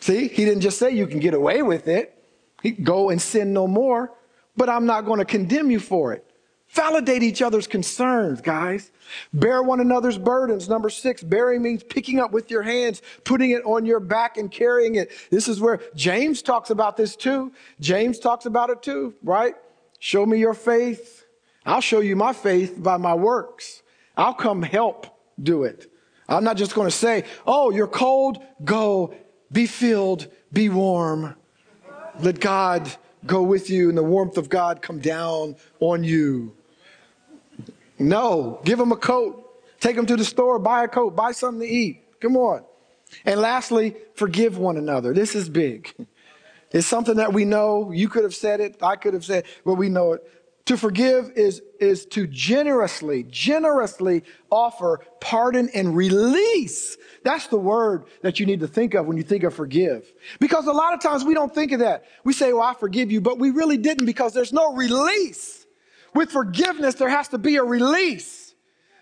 See, 0.00 0.28
he 0.28 0.44
didn't 0.44 0.60
just 0.60 0.78
say 0.78 0.90
you 0.90 1.06
can 1.06 1.18
get 1.18 1.34
away 1.34 1.62
with 1.62 1.88
it. 1.88 2.14
He, 2.62 2.70
go 2.72 3.10
and 3.10 3.20
sin 3.20 3.52
no 3.52 3.66
more, 3.66 4.12
but 4.56 4.68
I'm 4.68 4.86
not 4.86 5.04
going 5.04 5.18
to 5.18 5.24
condemn 5.24 5.70
you 5.70 5.80
for 5.80 6.12
it. 6.12 6.24
Validate 6.70 7.22
each 7.22 7.40
other's 7.40 7.66
concerns, 7.66 8.40
guys. 8.42 8.90
Bear 9.32 9.62
one 9.62 9.80
another's 9.80 10.18
burdens. 10.18 10.68
Number 10.68 10.90
six, 10.90 11.22
bearing 11.22 11.62
means 11.62 11.82
picking 11.82 12.20
up 12.20 12.30
with 12.30 12.50
your 12.50 12.62
hands, 12.62 13.00
putting 13.24 13.52
it 13.52 13.64
on 13.64 13.86
your 13.86 14.00
back 14.00 14.36
and 14.36 14.50
carrying 14.50 14.96
it. 14.96 15.10
This 15.30 15.48
is 15.48 15.60
where 15.60 15.80
James 15.94 16.42
talks 16.42 16.68
about 16.68 16.96
this 16.96 17.16
too. 17.16 17.52
James 17.80 18.18
talks 18.18 18.44
about 18.44 18.68
it 18.68 18.82
too, 18.82 19.14
right? 19.22 19.54
Show 19.98 20.26
me 20.26 20.38
your 20.38 20.52
faith. 20.52 21.24
I'll 21.64 21.80
show 21.80 22.00
you 22.00 22.16
my 22.16 22.34
faith 22.34 22.74
by 22.82 22.98
my 22.98 23.14
works. 23.14 23.82
I'll 24.18 24.34
come 24.34 24.62
help 24.62 25.06
do 25.40 25.62
it. 25.62 25.90
I'm 26.28 26.44
not 26.44 26.56
just 26.56 26.74
going 26.74 26.88
to 26.88 26.94
say, 26.94 27.24
oh, 27.46 27.70
you're 27.70 27.86
cold, 27.86 28.42
go, 28.64 29.14
be 29.50 29.66
filled, 29.66 30.26
be 30.52 30.68
warm. 30.68 31.36
Let 32.20 32.40
God 32.40 32.92
go 33.24 33.42
with 33.42 33.70
you 33.70 33.88
and 33.88 33.96
the 33.96 34.02
warmth 34.02 34.36
of 34.36 34.48
God 34.48 34.82
come 34.82 34.98
down 34.98 35.56
on 35.80 36.04
you. 36.04 36.54
No, 37.98 38.60
give 38.64 38.78
them 38.78 38.92
a 38.92 38.96
coat. 38.96 39.44
Take 39.80 39.94
them 39.96 40.06
to 40.06 40.16
the 40.16 40.24
store, 40.24 40.58
buy 40.58 40.84
a 40.84 40.88
coat, 40.88 41.14
buy 41.14 41.30
something 41.32 41.66
to 41.66 41.72
eat. 41.72 42.02
Come 42.20 42.36
on. 42.36 42.64
And 43.24 43.40
lastly, 43.40 43.96
forgive 44.14 44.58
one 44.58 44.76
another. 44.76 45.14
This 45.14 45.34
is 45.34 45.48
big. 45.48 45.94
It's 46.72 46.86
something 46.86 47.16
that 47.16 47.32
we 47.32 47.44
know. 47.44 47.92
You 47.92 48.08
could 48.08 48.24
have 48.24 48.34
said 48.34 48.60
it. 48.60 48.82
I 48.82 48.96
could 48.96 49.14
have 49.14 49.24
said, 49.24 49.44
but 49.64 49.74
we 49.74 49.88
know 49.88 50.14
it. 50.14 50.37
To 50.68 50.76
forgive 50.76 51.32
is, 51.34 51.62
is 51.80 52.04
to 52.08 52.26
generously, 52.26 53.22
generously 53.30 54.22
offer 54.50 55.00
pardon 55.18 55.70
and 55.72 55.96
release. 55.96 56.98
That's 57.24 57.46
the 57.46 57.56
word 57.56 58.04
that 58.20 58.38
you 58.38 58.44
need 58.44 58.60
to 58.60 58.68
think 58.68 58.92
of 58.92 59.06
when 59.06 59.16
you 59.16 59.22
think 59.22 59.44
of 59.44 59.54
forgive. 59.54 60.12
Because 60.40 60.66
a 60.66 60.72
lot 60.72 60.92
of 60.92 61.00
times 61.00 61.24
we 61.24 61.32
don't 61.32 61.54
think 61.54 61.72
of 61.72 61.78
that. 61.78 62.04
We 62.22 62.34
say, 62.34 62.52
well, 62.52 62.64
I 62.64 62.74
forgive 62.74 63.10
you, 63.10 63.22
but 63.22 63.38
we 63.38 63.48
really 63.48 63.78
didn't 63.78 64.04
because 64.04 64.34
there's 64.34 64.52
no 64.52 64.74
release. 64.74 65.66
With 66.14 66.30
forgiveness, 66.30 66.96
there 66.96 67.08
has 67.08 67.28
to 67.28 67.38
be 67.38 67.56
a 67.56 67.64
release. 67.64 68.54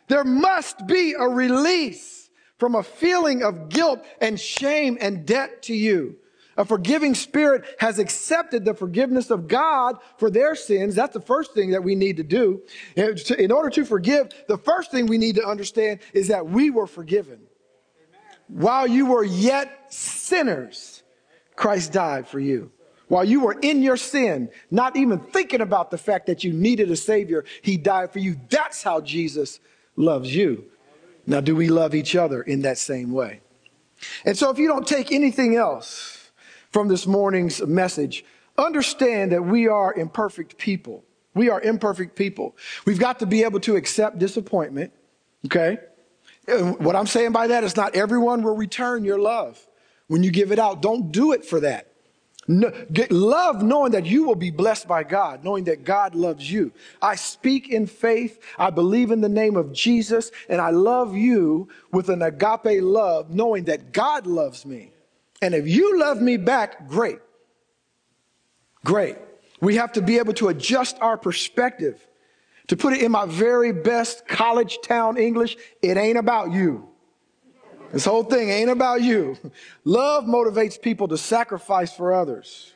There 0.07 0.23
must 0.23 0.87
be 0.87 1.15
a 1.19 1.27
release. 1.27 2.31
from 2.59 2.75
a 2.75 2.83
feeling 2.83 3.43
of 3.43 3.69
guilt 3.69 4.05
and 4.21 4.39
shame 4.39 4.97
and 5.01 5.27
debt 5.27 5.63
to 5.63 5.75
you. 5.75 6.17
A 6.57 6.65
forgiving 6.65 7.15
spirit 7.15 7.65
has 7.79 7.99
accepted 7.99 8.65
the 8.65 8.73
forgiveness 8.73 9.31
of 9.31 9.47
God 9.47 9.99
for 10.17 10.31
their 10.31 10.55
sins. 10.55 10.95
That's 10.95 11.13
the 11.13 11.21
first 11.21 11.53
thing 11.53 11.71
that 11.71 11.85
we 11.85 11.95
need 11.95 12.17
to 12.17 12.23
do. 12.23 12.63
In 12.97 13.53
order 13.53 13.71
to 13.71 13.85
forgive, 13.85 14.29
the 14.49 14.57
first 14.57 14.91
thing 14.91 15.07
we 15.07 15.19
need 15.19 15.35
to 15.37 15.47
understand 15.47 16.01
is 16.15 16.29
that 16.29 16.47
we 16.47 16.71
were 16.71 16.87
forgiven. 16.87 17.41
While 18.49 18.87
you 18.87 19.07
were 19.07 19.25
yet 19.25 19.93
sinners, 19.93 21.03
Christ 21.57 21.93
died 21.93 22.27
for 22.27 22.41
you. 22.41 22.71
While 23.09 23.25
you 23.25 23.41
were 23.41 23.57
in 23.61 23.83
your 23.83 23.97
sin, 23.97 24.51
not 24.71 24.97
even 24.97 25.21
thinking 25.21 25.61
about 25.61 25.91
the 25.91 25.99
fact 25.99 26.27
that 26.27 26.43
you 26.43 26.53
needed 26.53 26.91
a 26.91 26.97
Savior, 26.97 27.45
He 27.63 27.77
died 27.77 28.13
for 28.13 28.19
you. 28.19 28.41
That's 28.49 28.83
how 28.83 29.01
Jesus 29.01 29.61
loves 29.95 30.35
you. 30.35 30.65
Now, 31.27 31.41
do 31.41 31.55
we 31.55 31.69
love 31.69 31.95
each 31.95 32.17
other 32.17 32.43
in 32.43 32.63
that 32.63 32.79
same 32.79 33.13
way? 33.13 33.41
And 34.25 34.37
so, 34.37 34.51
if 34.51 34.59
you 34.59 34.69
don't 34.69 34.87
take 34.87 35.13
anything 35.13 35.57
else 35.57 36.16
from 36.77 36.89
this 36.89 37.07
morning's 37.07 37.63
message, 37.63 38.23
understand 38.59 39.33
that 39.33 39.43
we 39.43 39.67
are 39.67 39.95
imperfect 39.95 40.59
people. 40.59 41.03
We 41.33 41.49
are 41.49 41.59
imperfect 41.59 42.17
people. 42.17 42.55
We've 42.85 42.99
got 42.99 43.19
to 43.21 43.25
be 43.25 43.45
able 43.45 43.61
to 43.61 43.77
accept 43.77 44.19
disappointment, 44.19 44.93
okay? 45.47 45.79
What 46.47 46.95
I'm 46.95 47.07
saying 47.07 47.33
by 47.33 47.47
that 47.47 47.65
is 47.65 47.79
not 47.79 47.97
everyone 47.97 48.43
will 48.43 48.55
return 48.55 49.05
your 49.05 49.19
love 49.19 49.67
when 50.09 50.23
you 50.23 50.31
give 50.31 50.53
it 50.53 50.59
out. 50.59 50.83
Don't 50.83 51.11
do 51.11 51.33
it 51.33 51.47
for 51.47 51.61
that. 51.61 51.91
No, 52.47 52.71
get 52.93 53.11
love 53.11 53.63
knowing 53.63 53.93
that 53.93 54.05
you 54.05 54.25
will 54.25 54.35
be 54.35 54.51
blessed 54.51 54.87
by 54.87 55.03
God, 55.03 55.45
knowing 55.45 55.65
that 55.65 55.83
God 55.83 56.15
loves 56.15 56.53
you. 56.53 56.73
I 57.01 57.15
speak 57.15 57.71
in 57.71 57.87
faith. 57.87 58.39
I 58.59 58.69
believe 58.69 59.13
in 59.13 59.23
the 59.23 59.31
name 59.31 59.57
of 59.57 59.73
Jesus, 59.73 60.31
and 60.47 60.61
I 60.61 60.73
love 60.73 61.17
you 61.17 61.71
with 61.91 62.11
an 62.11 62.21
agape 62.21 62.83
love, 62.83 63.31
knowing 63.31 63.65
that 63.65 63.95
God 63.95 64.27
loves 64.27 64.67
me. 64.67 64.93
And 65.43 65.55
if 65.55 65.67
you 65.67 65.99
love 65.99 66.21
me 66.21 66.37
back, 66.37 66.89
great. 66.89 67.19
Great. 68.85 69.17
We 69.61 69.77
have 69.77 69.93
to 69.93 70.03
be 70.03 70.19
able 70.19 70.35
to 70.35 70.49
adjust 70.49 70.97
our 71.01 71.17
perspective. 71.17 72.07
To 72.69 72.77
put 72.77 72.93
it 72.95 73.03
in 73.03 73.13
my 73.13 73.27
very 73.27 73.73
best 73.73 74.27
college 74.27 74.79
town 74.83 75.17
English, 75.17 75.57
it 75.83 75.97
ain't 75.97 76.19
about 76.19 76.53
you. 76.53 76.89
This 77.93 78.05
whole 78.05 78.25
thing 78.25 78.51
ain't 78.51 78.71
about 78.71 79.03
you. 79.03 79.37
Love 79.85 80.25
motivates 80.25 80.81
people 80.81 81.09
to 81.09 81.19
sacrifice 81.19 81.95
for 81.95 82.13
others. 82.13 82.73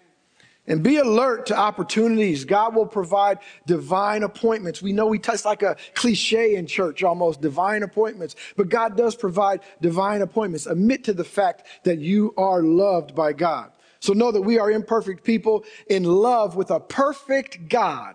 And 0.70 0.84
be 0.84 0.98
alert 0.98 1.46
to 1.46 1.58
opportunities. 1.58 2.44
God 2.44 2.76
will 2.76 2.86
provide 2.86 3.40
divine 3.66 4.22
appointments. 4.22 4.80
We 4.80 4.92
know 4.92 5.06
we 5.06 5.18
touch 5.18 5.44
like 5.44 5.62
a 5.62 5.76
cliche 5.94 6.54
in 6.54 6.68
church 6.68 7.02
almost, 7.02 7.40
divine 7.40 7.82
appointments. 7.82 8.36
But 8.56 8.68
God 8.68 8.96
does 8.96 9.16
provide 9.16 9.62
divine 9.80 10.22
appointments. 10.22 10.66
Admit 10.66 11.02
to 11.04 11.12
the 11.12 11.24
fact 11.24 11.66
that 11.82 11.98
you 11.98 12.32
are 12.36 12.62
loved 12.62 13.16
by 13.16 13.32
God. 13.32 13.72
So 13.98 14.12
know 14.12 14.30
that 14.30 14.42
we 14.42 14.60
are 14.60 14.70
imperfect 14.70 15.24
people 15.24 15.64
in 15.88 16.04
love 16.04 16.54
with 16.54 16.70
a 16.70 16.78
perfect 16.78 17.68
God 17.68 18.14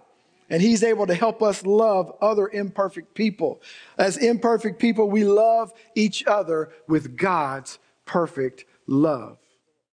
and 0.50 0.62
he's 0.62 0.84
able 0.84 1.08
to 1.08 1.14
help 1.14 1.44
us 1.44 1.66
love 1.66 2.16
other 2.22 2.48
imperfect 2.48 3.16
people. 3.16 3.62
As 3.98 4.16
imperfect 4.16 4.80
people, 4.80 5.10
we 5.10 5.26
love 5.26 5.74
each 5.96 6.26
other 6.26 6.70
with 6.88 7.18
God's 7.18 7.80
perfect 8.06 8.64
love. 8.88 9.40